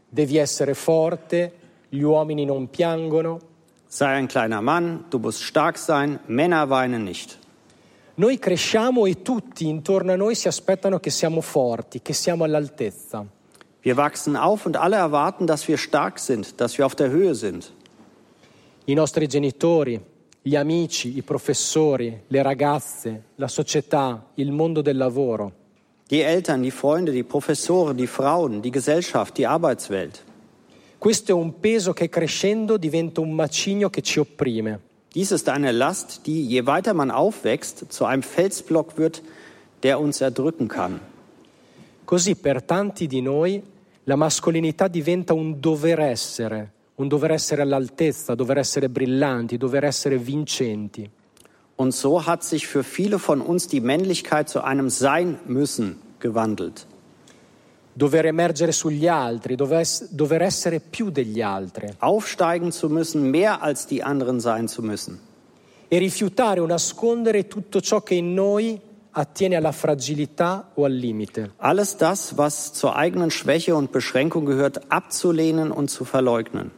[0.09, 1.53] devi essere forte,
[1.91, 3.41] gli uomini non piangono.
[3.87, 7.37] Sei ein kleiner Mann, du musst stark sein, Männer weinen nicht.
[8.15, 13.27] Noi cresciamo e tutti intorno a noi si aspettano che siamo forti, che siamo all'altezza.
[13.83, 17.35] Wir wachsen auf und alle erwarten, dass wir stark sind, dass wir auf der Höhe
[17.35, 17.73] sind.
[18.87, 20.01] I nostri genitori,
[20.43, 25.53] gli amici, i professori, le ragazze, la società, il mondo del lavoro.
[26.11, 30.25] Die Eltern, die Freunde, die Professoren, die Frauen, die Gesellschaft, die Arbeitswelt.
[30.99, 34.81] Questo è un peso che crescendo diventa un macigno che ci opprime.
[35.15, 39.23] Dies ist eine Last, die, je weiter man aufwächst, zu einem Felsblock wird,
[39.83, 41.01] der uns erdrücken kann.
[42.05, 43.63] Così per tanti di noi
[44.11, 50.19] la mascolinità diventa un dover essere, un dover essere all'altezza, dover essere brillanti, dover essere
[50.19, 51.09] vincenti.
[51.77, 56.89] Und so hat sich für viele von uns die Männlichkeit zu einem Sein müssen gewandelt.
[57.95, 61.91] Dover emergere sugli altri, dover, dover essere più degli altri.
[62.01, 65.21] Aufsteigen zu müssen, mehr als die anderen sein zu müssen.
[65.87, 68.81] E rifiutare o nascondere tutto ciò che in noi
[69.21, 71.53] attiene alla fragilità o al limite.
[71.59, 76.71] Alles das, was zur eigenen Schwäche und Beschränkung gehört, abzulehnen und zu verleugnen.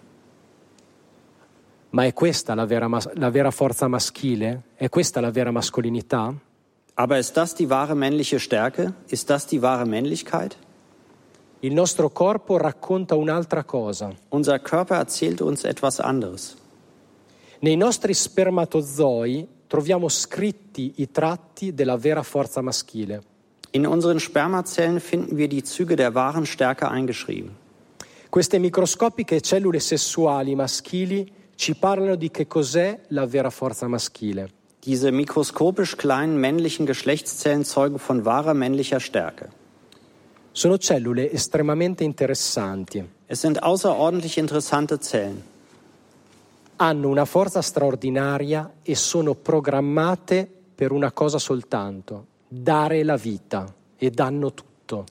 [1.91, 4.63] Ma è questa la vera, la vera forza maschile?
[4.77, 6.35] È questa la vera mascolinità?
[6.95, 8.95] Aber ist das die wahre männliche Stärke?
[9.09, 10.57] Ist das die wahre Männlichkeit?
[11.61, 14.13] Il nostro corpo racconta un'altra cosa.
[14.31, 16.57] Unser Körper erzählt uns etwas anderes.
[17.61, 23.23] Nei nostri spermatozoi troviamo scritti i tratti della vera forza maschile.
[23.71, 27.57] In unseren Spermazellen finden wir die Züge der wahren Stärke eingeschrieben.
[28.29, 34.51] Queste microscopiche cellule sessuali maschili ci parlano di che cos'è la vera forza maschile.
[34.85, 39.49] Diese mikroskopisch kleinen männlichen Geschlechtszellen zeugen von wahrer männlicher Stärke.
[40.53, 43.03] Sono cellule estremamente interessanti.
[43.27, 45.43] Es sind außerordentlich interessante Zellen.
[46.77, 54.11] Hanno una forza straordinaria e sono programmate per una cosa soltanto, dare la vita e
[54.11, 55.05] danno tutto.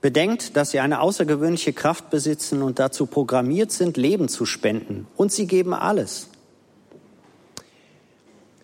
[0.00, 5.06] Bedenkt, dass sie eine außergewöhnliche Kraft besitzen und dazu programmiert sind, Leben zu spenden.
[5.16, 6.28] Und sie geben alles.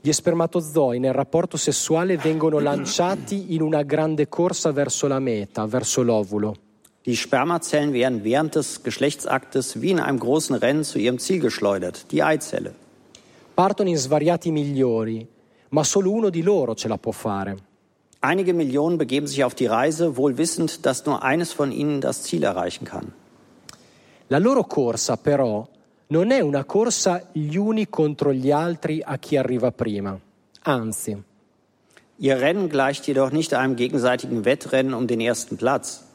[0.03, 6.03] Gli spermatozoi nel rapporto sessuale vengono lanciati in una grande corsa verso la meta, verso
[6.03, 6.57] l'ovulo.
[7.07, 12.13] Die Spermazellen werden während des Geschlechtsaktes wie in einem großen Rennen zu ihrem Ziel geschleudert,
[12.13, 12.75] die Eizelle.
[13.55, 15.27] Partono in svariati migliori,
[15.71, 17.57] ma solo uno di loro ce la può fare.
[18.21, 22.23] Einige Millionen begeben sich auf die Reise, wohl wissend, dass nur eines von ihnen das
[22.23, 23.13] Ziel erreichen kann.
[24.29, 25.67] La loro corsa, però,
[26.09, 30.21] non è una corsa gli uni contro gli altri a chi arriva prima.
[30.65, 31.17] Anzi,
[32.19, 36.10] Ihr Rennen gleicht jedoch nicht einem gegenseitigen Wettrennen um den ersten Platz.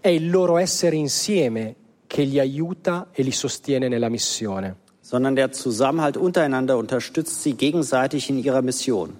[0.00, 1.76] È il loro essere insieme
[2.06, 4.88] che li aiuta e li sostiene nella missione.
[5.10, 9.12] sondern der Zusammenhalt untereinander unterstützt sie gegenseitig in ihrer Mission.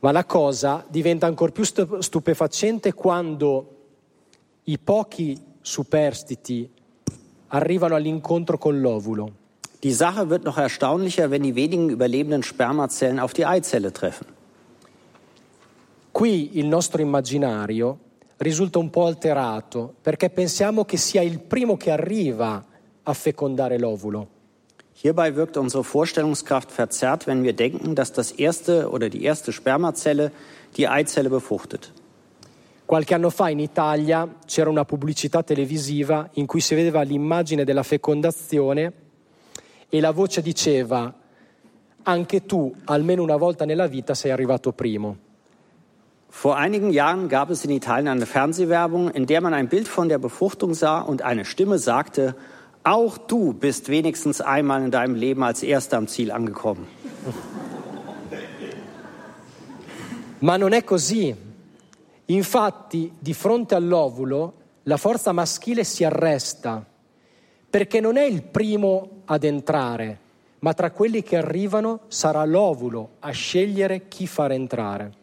[0.00, 3.76] Ma la cosa diventa ancora più stu- stupefacente quando
[4.64, 6.68] i pochi superstiti
[7.48, 9.32] arrivano all'incontro con l'ovulo.
[9.80, 14.26] Die Sache wird noch erstaunlicher, wenn die wenigen überlebenden Spermazellen auf die Eizelle treffen.
[16.12, 17.98] Qui il nostro immaginario
[18.38, 22.64] risulta un po' alterato perché pensiamo che sia il primo che arriva
[23.02, 24.28] a fecondare l'ovulo.
[25.00, 30.32] Hierbei wirkt unsere Vorstellungskraft verzerrt, wenn wir denken, dass das erste oder die erste Spermazelle
[30.76, 31.92] die Eizelle befruchtet.
[32.86, 37.82] Qualche anno fa in Italia c'era una pubblicità televisiva in cui si vedeva l'immagine della
[37.82, 38.92] fecondazione
[39.88, 41.12] e la voce diceva
[42.02, 45.16] anche tu almeno una volta nella vita sei arrivato primo.
[46.36, 50.10] Vor einigen Jahren gab es in Italien eine Fernsehwerbung, in der man ein Bild von
[50.10, 52.34] der Befruchtung sah und eine Stimme sagte,
[52.82, 56.86] auch du bist wenigstens einmal in deinem Leben als Erster am Ziel angekommen.
[60.40, 61.34] Ma non è così.
[62.26, 66.84] Infatti, di fronte all'ovulo, la forza maschile si arresta,
[67.70, 70.18] perché non è il primo ad entrare,
[70.58, 75.22] ma tra quelli che arrivano sarà l'ovulo a scegliere chi far entrare.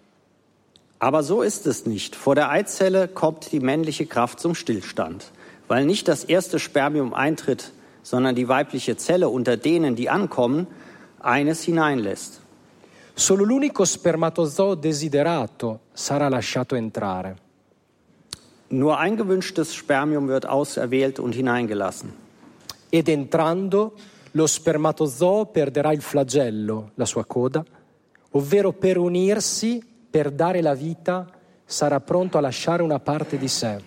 [1.02, 2.16] Aber so ist es nicht.
[2.16, 5.32] Vor der Eizelle kommt die männliche Kraft zum Stillstand,
[5.68, 7.72] weil nicht das erste Spermium eintritt,
[8.04, 10.68] sondern die weibliche Zelle unter denen, die ankommen,
[11.20, 12.42] eines hineinlässt.
[13.16, 17.36] Solo l'unico spermatozoo desiderato sarà lasciato entrare.
[18.70, 22.14] Nur ein gewünschtes Spermium wird auserwählt und hineingelassen.
[22.92, 23.94] Ed entrando,
[24.34, 27.66] lo spermatozoo perderà il flagello, la sua coda,
[28.34, 31.26] ovvero per unirsi, per dare la vita,
[31.66, 33.78] sarà pronto a lasciare una parte di sé.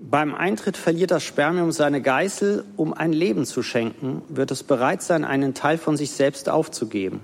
[0.00, 5.02] Beim Eintritt verliert das Spermium seine Geißel, um ein Leben zu schenken, wird es bereit
[5.02, 7.20] sein, einen Teil von sich selbst aufzugeben.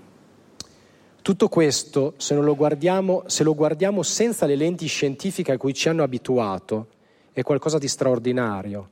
[1.22, 5.72] Tutto questo, se, non lo guardiamo, se lo guardiamo senza le lenti scientifiche a cui
[5.72, 6.88] ci hanno abituato,
[7.32, 8.90] è qualcosa di straordinario.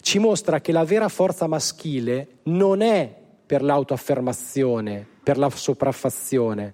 [0.00, 3.08] Ci mostra che la vera forza maschile non è
[3.46, 6.72] per l'autoaffermazione, per la sopraffazione,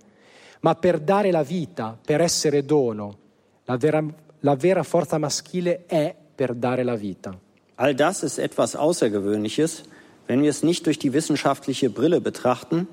[0.60, 3.16] ma per dare la vita, per essere dono.
[3.64, 4.04] La vera,
[4.40, 7.38] la vera forza maschile è per dare la vita.
[7.76, 9.84] All das ist etwas Außergewöhnliches,
[10.26, 12.88] wenn wir es nicht durch die wissenschaftliche Brille betrachten,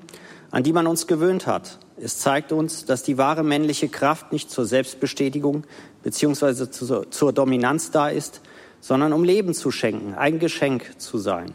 [0.50, 1.78] an die man uns gewöhnt hat.
[1.98, 5.64] Es zeigt uns, dass die wahre männliche Kraft nicht zur Selbstbestätigung
[6.02, 6.70] bzw.
[6.70, 8.40] zur, zur Dominanz da ist,
[8.80, 11.54] sondern um Leben zu schenken, ein Geschenk zu sein.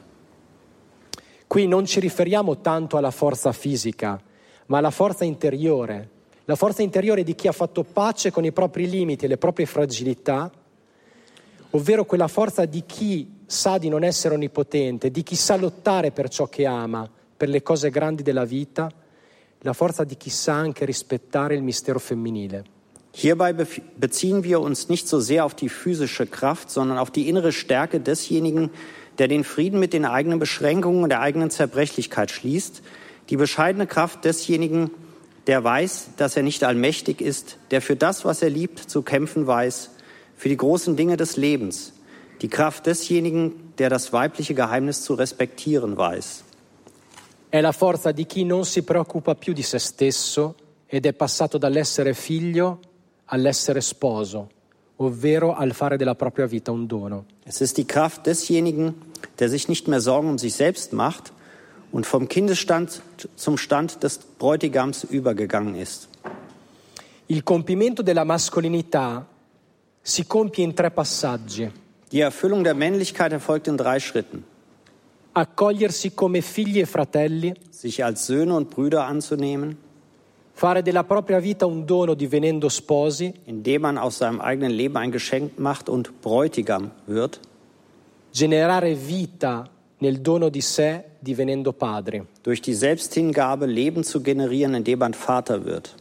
[1.48, 4.20] Qui non ci riferiamo tanto alla forza fisica,
[4.68, 6.10] ma alla forza interiore,
[6.46, 9.66] la forza interiore di chi ha fatto pace con i propri limiti e le proprie
[9.66, 10.52] fragilità,
[11.72, 16.30] ovvero quella forza di chi sa di non essere onnipotente, di chi sa lottare per
[16.30, 18.92] ciò che ama, per le cose grandi della vita,
[19.60, 22.64] la forza di chi sa anche rispettare il mistero femminile.
[23.14, 27.52] Hierbei beziehen wir uns nicht so sehr auf die physische Kraft, sondern auf die innere
[27.52, 28.72] Stärke desjenigen,
[29.18, 32.82] der den Frieden mit den eigenen Beschränkungen und der eigenen Zerbrechlichkeit schließt,
[33.32, 34.92] die bescheidene Kraft desjenigen,
[35.48, 39.48] der weiß, dass er nicht allmächtig ist, der für das, was er liebt, zu kämpfen
[39.48, 39.92] weiß,
[40.36, 41.94] für die großen Dinge des Lebens,
[42.42, 46.44] die Kraft desjenigen, der das weibliche Geheimnis zu respektieren weiß.
[47.50, 50.56] È la forza di chi non si preoccupa più di se stesso
[50.86, 52.80] ed è passato dall'essere figlio
[53.26, 54.50] all'essere sposo,
[54.98, 57.26] ovvero al fare della propria vita un dono.
[57.46, 58.94] Es ist die Kraft desjenigen,
[59.40, 61.32] der sich nicht mehr Sorgen um sich selbst macht
[61.92, 63.02] und vom Kindesstand
[63.36, 66.08] zum Stand des Bräutigams übergegangen ist.
[67.28, 69.26] Il compimento della mascolinità
[70.02, 71.72] si compie in tre passaggi.
[72.12, 74.44] Die Erfüllung der Männlichkeit erfolgt in drei Schritten.
[75.34, 79.78] Accogliersi come figli e fratelli, Sich als Söhne und Brüder anzunehmen,
[80.52, 85.12] fare della propria vita un dono divenendo sposi, indem man aus seinem eigenen Leben ein
[85.12, 87.40] Geschenk macht und Bräutigam wird,
[88.34, 89.70] generare vita
[90.02, 92.26] nel dono di sé divenendo padri.
[92.42, 95.96] durch die Selbsthingabe Leben zu generieren, indem man Vater wird.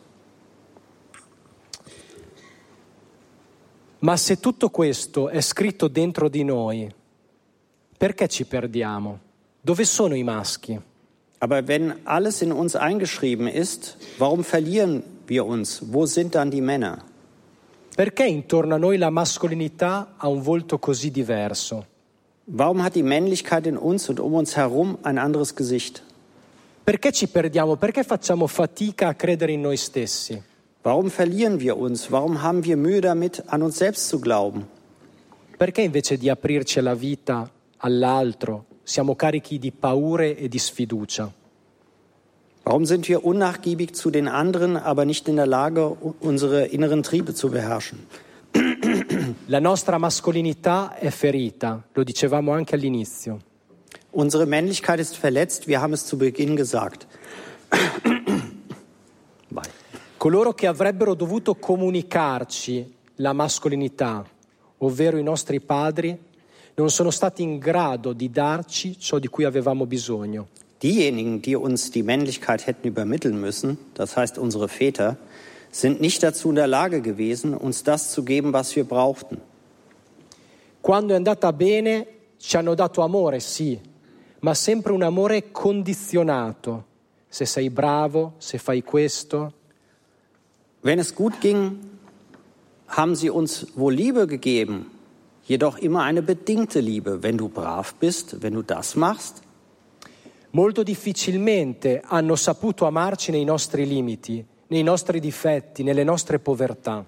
[4.00, 6.90] Ma se tutto questo è scritto dentro di noi,
[7.98, 9.18] perché ci perdiamo?
[9.60, 10.80] Dove sono i maschi?
[11.42, 15.82] Aber wenn alles in uns eingeschrieben ist, warum verlieren wir uns?
[15.82, 17.04] Wo sind dann die Männer?
[17.94, 21.86] Perché intorno a noi la mascolinità ha un volto così diverso?
[22.52, 26.02] Warum hat die Männlichkeit in uns und um uns herum ein anderes Gesicht?
[26.84, 27.76] Perché ci perdiamo?
[27.76, 30.42] Perché facciamo fatica a credere in noi stessi?
[30.82, 32.10] Warum verlieren wir uns?
[32.10, 34.66] Warum haben wir Mühe damit, an uns selbst zu glauben?
[35.56, 41.32] Perché invece di aprirci alla vita, all'altro, siamo carichi di paure e di sfiducia?
[42.64, 47.32] Warum sind wir unnachgiebig zu den anderen, aber nicht in der Lage, unsere inneren Triebe
[47.32, 48.00] zu beherrschen?
[49.50, 53.40] La nostra mascolinità è ferita, lo dicevamo anche all'inizio.
[54.10, 57.08] Unsere Männlichkeit ist verletzt, wir haben es zu Beginn gesagt.
[60.16, 64.24] Coloro che avrebbero dovuto comunicarci la mascolinità,
[64.78, 66.16] ovvero i nostri padri,
[66.74, 70.46] non sono stati in grado di darci ciò di cui avevamo bisogno.
[70.80, 75.18] Diejenigen, die uns die Männlichkeit hätten übermitteln müssen, das heißt unsere Väter,
[75.70, 79.40] sind nicht dazu in der Lage gewesen, uns das zu geben, was wir brauchten.
[80.82, 82.06] Quando è andata bene
[82.38, 83.78] ci hanno dato amore, sì,
[84.40, 86.84] ma sempre un amore condizionato.
[87.28, 89.52] Se sei bravo, se fai questo.
[90.80, 91.78] Wenn es gut ging,
[92.86, 94.90] haben sie uns wohl Liebe gegeben,
[95.46, 97.22] jedoch immer eine bedingte Liebe.
[97.22, 99.42] Wenn du brav bist, wenn du das machst,
[100.52, 107.04] Molto difficilmente hanno saputo amarci nei nostri limiti, nei nostri difetti, nelle nostre povertà.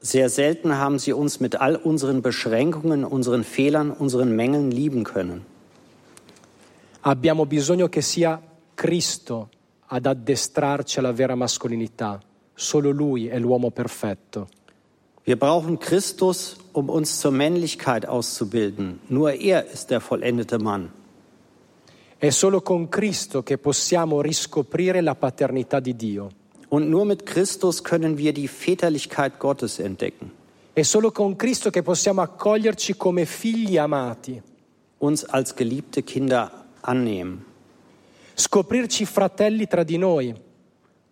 [0.00, 5.44] sehr selten haben sie uns mit all unseren Beschränkungen, unseren Fehlern, unseren Mängeln lieben können.
[7.00, 8.40] Abbiamo bisogno che sia
[8.74, 9.48] Cristo
[9.86, 12.20] ad addestrarci alla vera mascolinità.
[12.54, 14.48] Solo Lui è l'uomo perfetto.
[15.24, 19.00] Wir brauchen Christus, um uns zur Männlichkeit auszubilden.
[19.08, 20.90] Nur er ist der vollendete Mann.
[22.16, 26.30] È solo con Cristo che possiamo riscoprire la paternità di Dio.
[26.70, 30.30] Und nur mit Christus können wir die Väterlichkeit Gottes entdecken.
[30.74, 34.40] È solo con Cristo che possiamo accoglierci come figli amati,
[34.98, 36.50] uns als geliebte Kinder
[36.82, 37.44] annehmen,
[38.34, 40.32] scoprirci fratelli tra di noi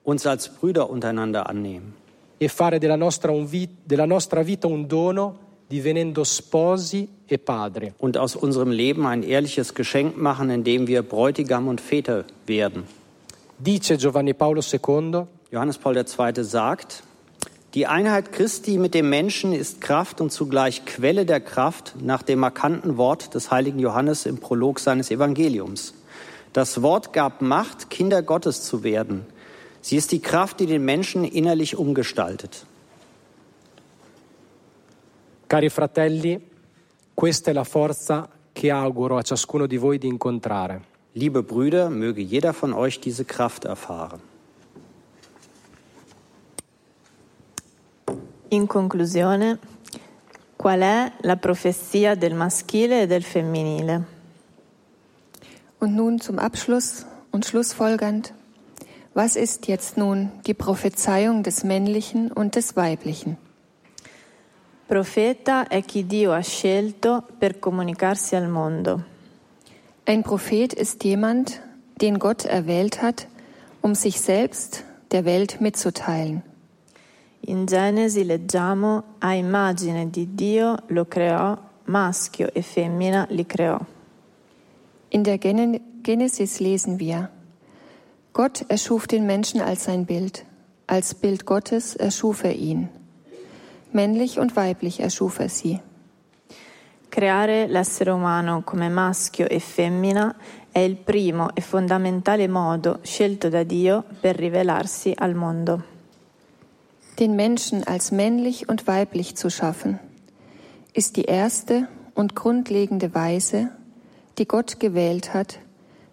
[0.05, 1.95] uns als Brüder untereinander annehmen
[2.39, 7.93] e fare della nostra, vi- della nostra vita un dono divenendo sposi e padri.
[7.99, 12.85] und aus unserem Leben ein ehrliches Geschenk machen, indem wir Bräutigam und Väter werden.
[13.59, 16.45] Dice Giovanni Paolo II, Johannes Paul II.
[16.45, 17.03] sagt,
[17.75, 22.39] die Einheit Christi mit dem Menschen ist Kraft und zugleich Quelle der Kraft nach dem
[22.39, 25.95] markanten Wort des heiligen Johannes im Prolog seines Evangeliums.
[26.53, 29.27] Das Wort gab Macht, Kinder Gottes zu werden.
[29.83, 32.67] Sie ist die Kraft, die den Menschen innerlich umgestaltet.
[35.47, 36.41] cari fratelli,
[37.15, 40.83] questa è la forza che auguro a ciascuno di voi di incontrare.
[41.13, 44.21] Liebe Brüder, möge jeder von euch diese Kraft erfahren.
[48.51, 49.59] In conclusione,
[50.55, 54.05] qual è la profezia del maschile e del femminile?
[55.81, 58.33] Und nun zum Abschluss und schlussfolgernd.
[59.15, 63.37] Was ist jetzt nun die Prophezeiung des Männlichen und des Weiblichen?
[64.87, 69.03] Profeta è chi Dio ha scelto per comunicarsi al mondo.
[70.05, 71.61] Ein Prophet ist jemand,
[72.01, 73.27] den Gott erwählt hat,
[73.81, 76.45] um sich selbst der Welt mitzuteilen.
[77.49, 83.79] In Genesi leggiamo a immagine di Dio lo creò, maschio e femmina li creò.
[85.11, 87.31] In der Gen- Genesis lesen wir,
[88.33, 90.45] Gott erschuf den Menschen als sein Bild,
[90.89, 92.89] als Bild Gottes erschuf er ihn.
[93.93, 95.81] Männlich und weiblich erschuf er sie.
[97.11, 100.35] Creare l'essere umano come maschio e femmina
[100.73, 105.95] è il primo e fondamentale modo scelto da Dio per rivelarsi al mondo.
[107.19, 109.99] Den Menschen als männlich und weiblich zu schaffen,
[110.93, 113.71] ist die erste und grundlegende Weise,
[114.37, 115.61] die Gott gewählt hat,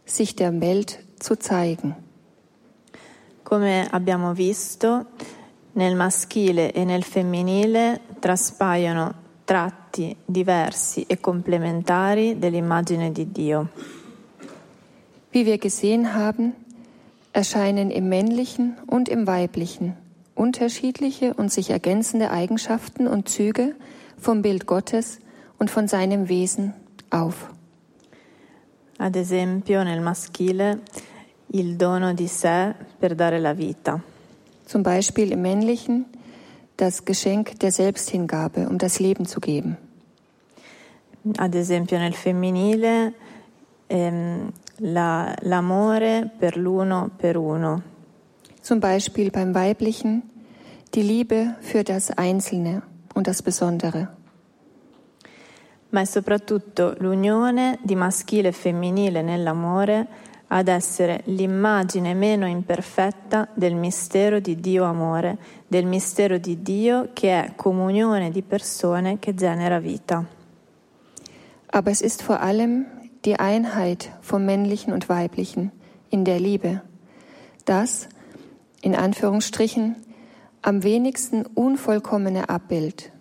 [0.05, 1.95] sich der Welt zu zeigen.
[3.43, 5.05] Come abbiamo visto,
[5.73, 9.13] nel maschile e nel femminile traspaiono
[9.45, 13.67] tratti diversi e complementari dell'immagine di Dio.
[15.31, 16.53] Wie wir gesehen haben,
[17.33, 20.02] erscheinen im männlichen und im weiblichen
[20.35, 23.75] unterschiedliche und sich ergänzende Eigenschaften und Züge
[24.17, 25.19] vom Bild Gottes
[25.59, 26.73] und von seinem Wesen
[27.09, 27.49] auf.
[28.97, 30.79] Ad esempio nel maschile
[31.47, 34.01] il dono di sé per dare la vita.
[34.65, 36.05] Zum Beispiel im männlichen
[36.77, 39.77] das Geschenk der Selbsthingabe, um das Leben zu geben.
[41.37, 43.13] Ad esempio nel femminile
[43.87, 47.92] ehm, la, l'amore per l'uno per uno.
[48.63, 50.23] Zum Beispiel beim weiblichen
[50.93, 52.81] die Liebe für das Einzelne
[53.13, 54.07] und das Besondere.
[55.91, 60.07] Ma è soprattutto l'unione di maschile e femminile nell'amore
[60.47, 65.37] ad essere l'immagine meno imperfetta del mistero di Dio amore,
[65.67, 70.25] del mistero di Dio che è comunione di persone che genera vita.
[71.67, 72.85] Aber es ist vor allem
[73.25, 75.73] die Einheit vom männlichen und weiblichen
[76.09, 76.81] in der Liebe,
[77.65, 78.07] das,
[78.83, 79.95] in Anführungsstrichen,
[80.61, 83.11] am wenigsten unvollkommene Abbild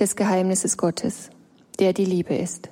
[0.00, 1.30] des Geheimnisses Gottes,
[1.78, 2.68] der die Liebe ist.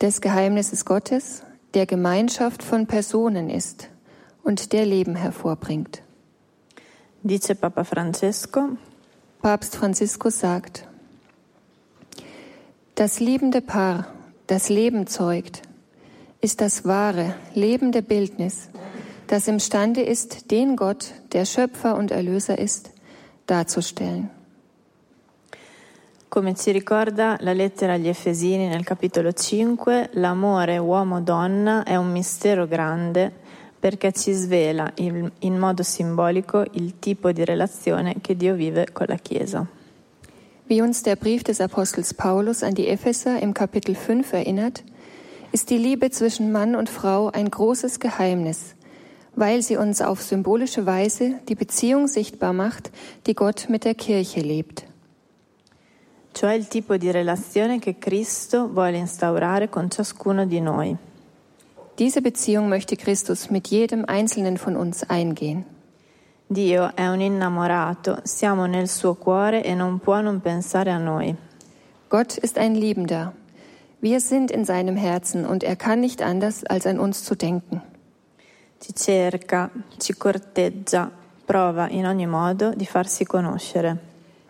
[0.00, 1.42] Des Geheimnisses Gottes,
[1.74, 3.90] der Gemeinschaft von Personen ist
[4.42, 6.02] und der Leben hervorbringt.
[7.22, 8.70] Dice Papa Francesco,
[9.42, 10.88] Papst Franziskus sagt,
[12.94, 14.06] das liebende Paar,
[14.46, 15.60] das Leben zeugt,
[16.40, 18.69] ist das wahre, lebende Bildnis,
[19.30, 22.90] das imstande ist, den Gott, der Schöpfer und Erlöser ist,
[23.46, 24.28] darzustellen.
[26.28, 32.66] Come ci ricorda la lettera agli Efesini nel capitolo 5, l'amore uomo-donna è un mistero
[32.66, 33.32] grande
[33.78, 39.06] perché ci svela in, in modo simbolico il tipo di relazione che Dio vive con
[39.08, 39.66] la Chiesa.
[40.68, 44.84] Wie uns der Brief des Apostels Paulus an die Epheser im Kapitel 5 erinnert,
[45.52, 48.76] ist die Liebe zwischen Mann und Frau ein großes Geheimnis,
[49.34, 52.90] weil sie uns auf symbolische Weise die Beziehung sichtbar macht,
[53.26, 54.84] die Gott mit der Kirche lebt.
[56.32, 60.96] Cioè il tipo di relazione che Cristo vuole instaurare con ciascuno di noi.
[61.98, 65.64] Diese Beziehung möchte Christus mit jedem einzelnen von uns eingehen.
[66.46, 71.36] Dio è un innamorato, siamo nel suo cuore e non può non pensare a noi.
[72.08, 73.32] Gott ist ein Liebender.
[74.00, 77.82] Wir sind in seinem Herzen und er kann nicht anders, als an uns zu denken.
[78.80, 81.10] Ci cerca, ci corteggia,
[81.44, 83.98] prova in ogni modo di farsi conoscere.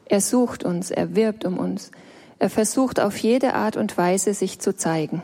[0.04, 1.90] Er sucht uns, er wirbt um uns.
[2.38, 5.20] Er versucht auf jede Art und Weise, sich zu zeigen.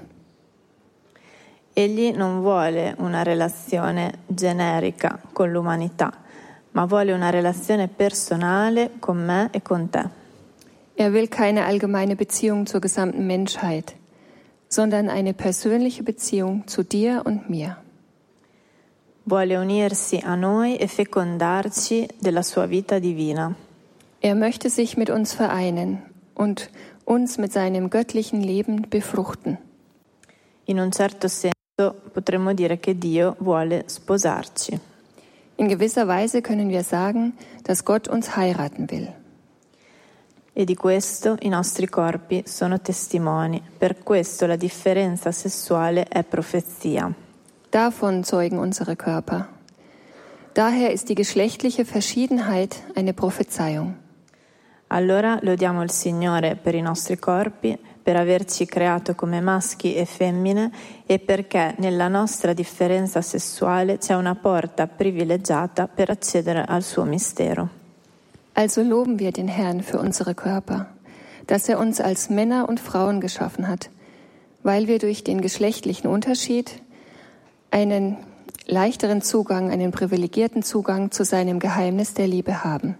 [1.72, 6.10] Egli non vuole una relazione generica con l'umanità,
[6.72, 10.04] ma vuole una relazione personale con me e con te.
[10.96, 13.94] Er will keine allgemeine Beziehung zur gesamten Menschheit,
[14.68, 17.76] sondern eine persönliche Beziehung zu dir und mir.
[19.28, 23.52] Vuole unirsi a noi e fecondarci della sua vita divina.
[24.20, 26.00] Er möchte sich mit uns vereinen
[26.34, 26.70] und
[27.06, 29.58] uns mit seinem göttlichen Leben befruchten.
[30.66, 34.78] In un certo senso potremmo dire che Dio vuole sposarci.
[35.56, 39.12] In gewisser Weise können wir sagen, dass Gott uns heiraten will.
[40.52, 43.60] E di questo i nostri corpi sono testimoni.
[43.76, 47.12] Per questo la differenza sessuale è profezia.
[47.76, 49.48] Davon zeugen unsere Körper.
[50.54, 53.96] Daher ist die geschlechtliche Verschiedenheit eine Prophezeiung.
[54.88, 60.70] Allora lodiamo il Signore per i nostri corpi, per averci creato come maschi e femmine
[61.04, 67.68] e perché nella nostra differenza sessuale c'è una porta privilegiata per accedere al suo mistero.
[68.54, 70.86] Also loben wir den Herrn für unsere Körper,
[71.46, 73.90] dass er uns als Männer und Frauen geschaffen hat,
[74.62, 76.80] weil wir durch den geschlechtlichen Unterschied
[77.70, 78.16] einen
[78.66, 82.96] leichteren Zugang, einen privilegierten Zugang zu seinem Geheimnis der Liebe haben.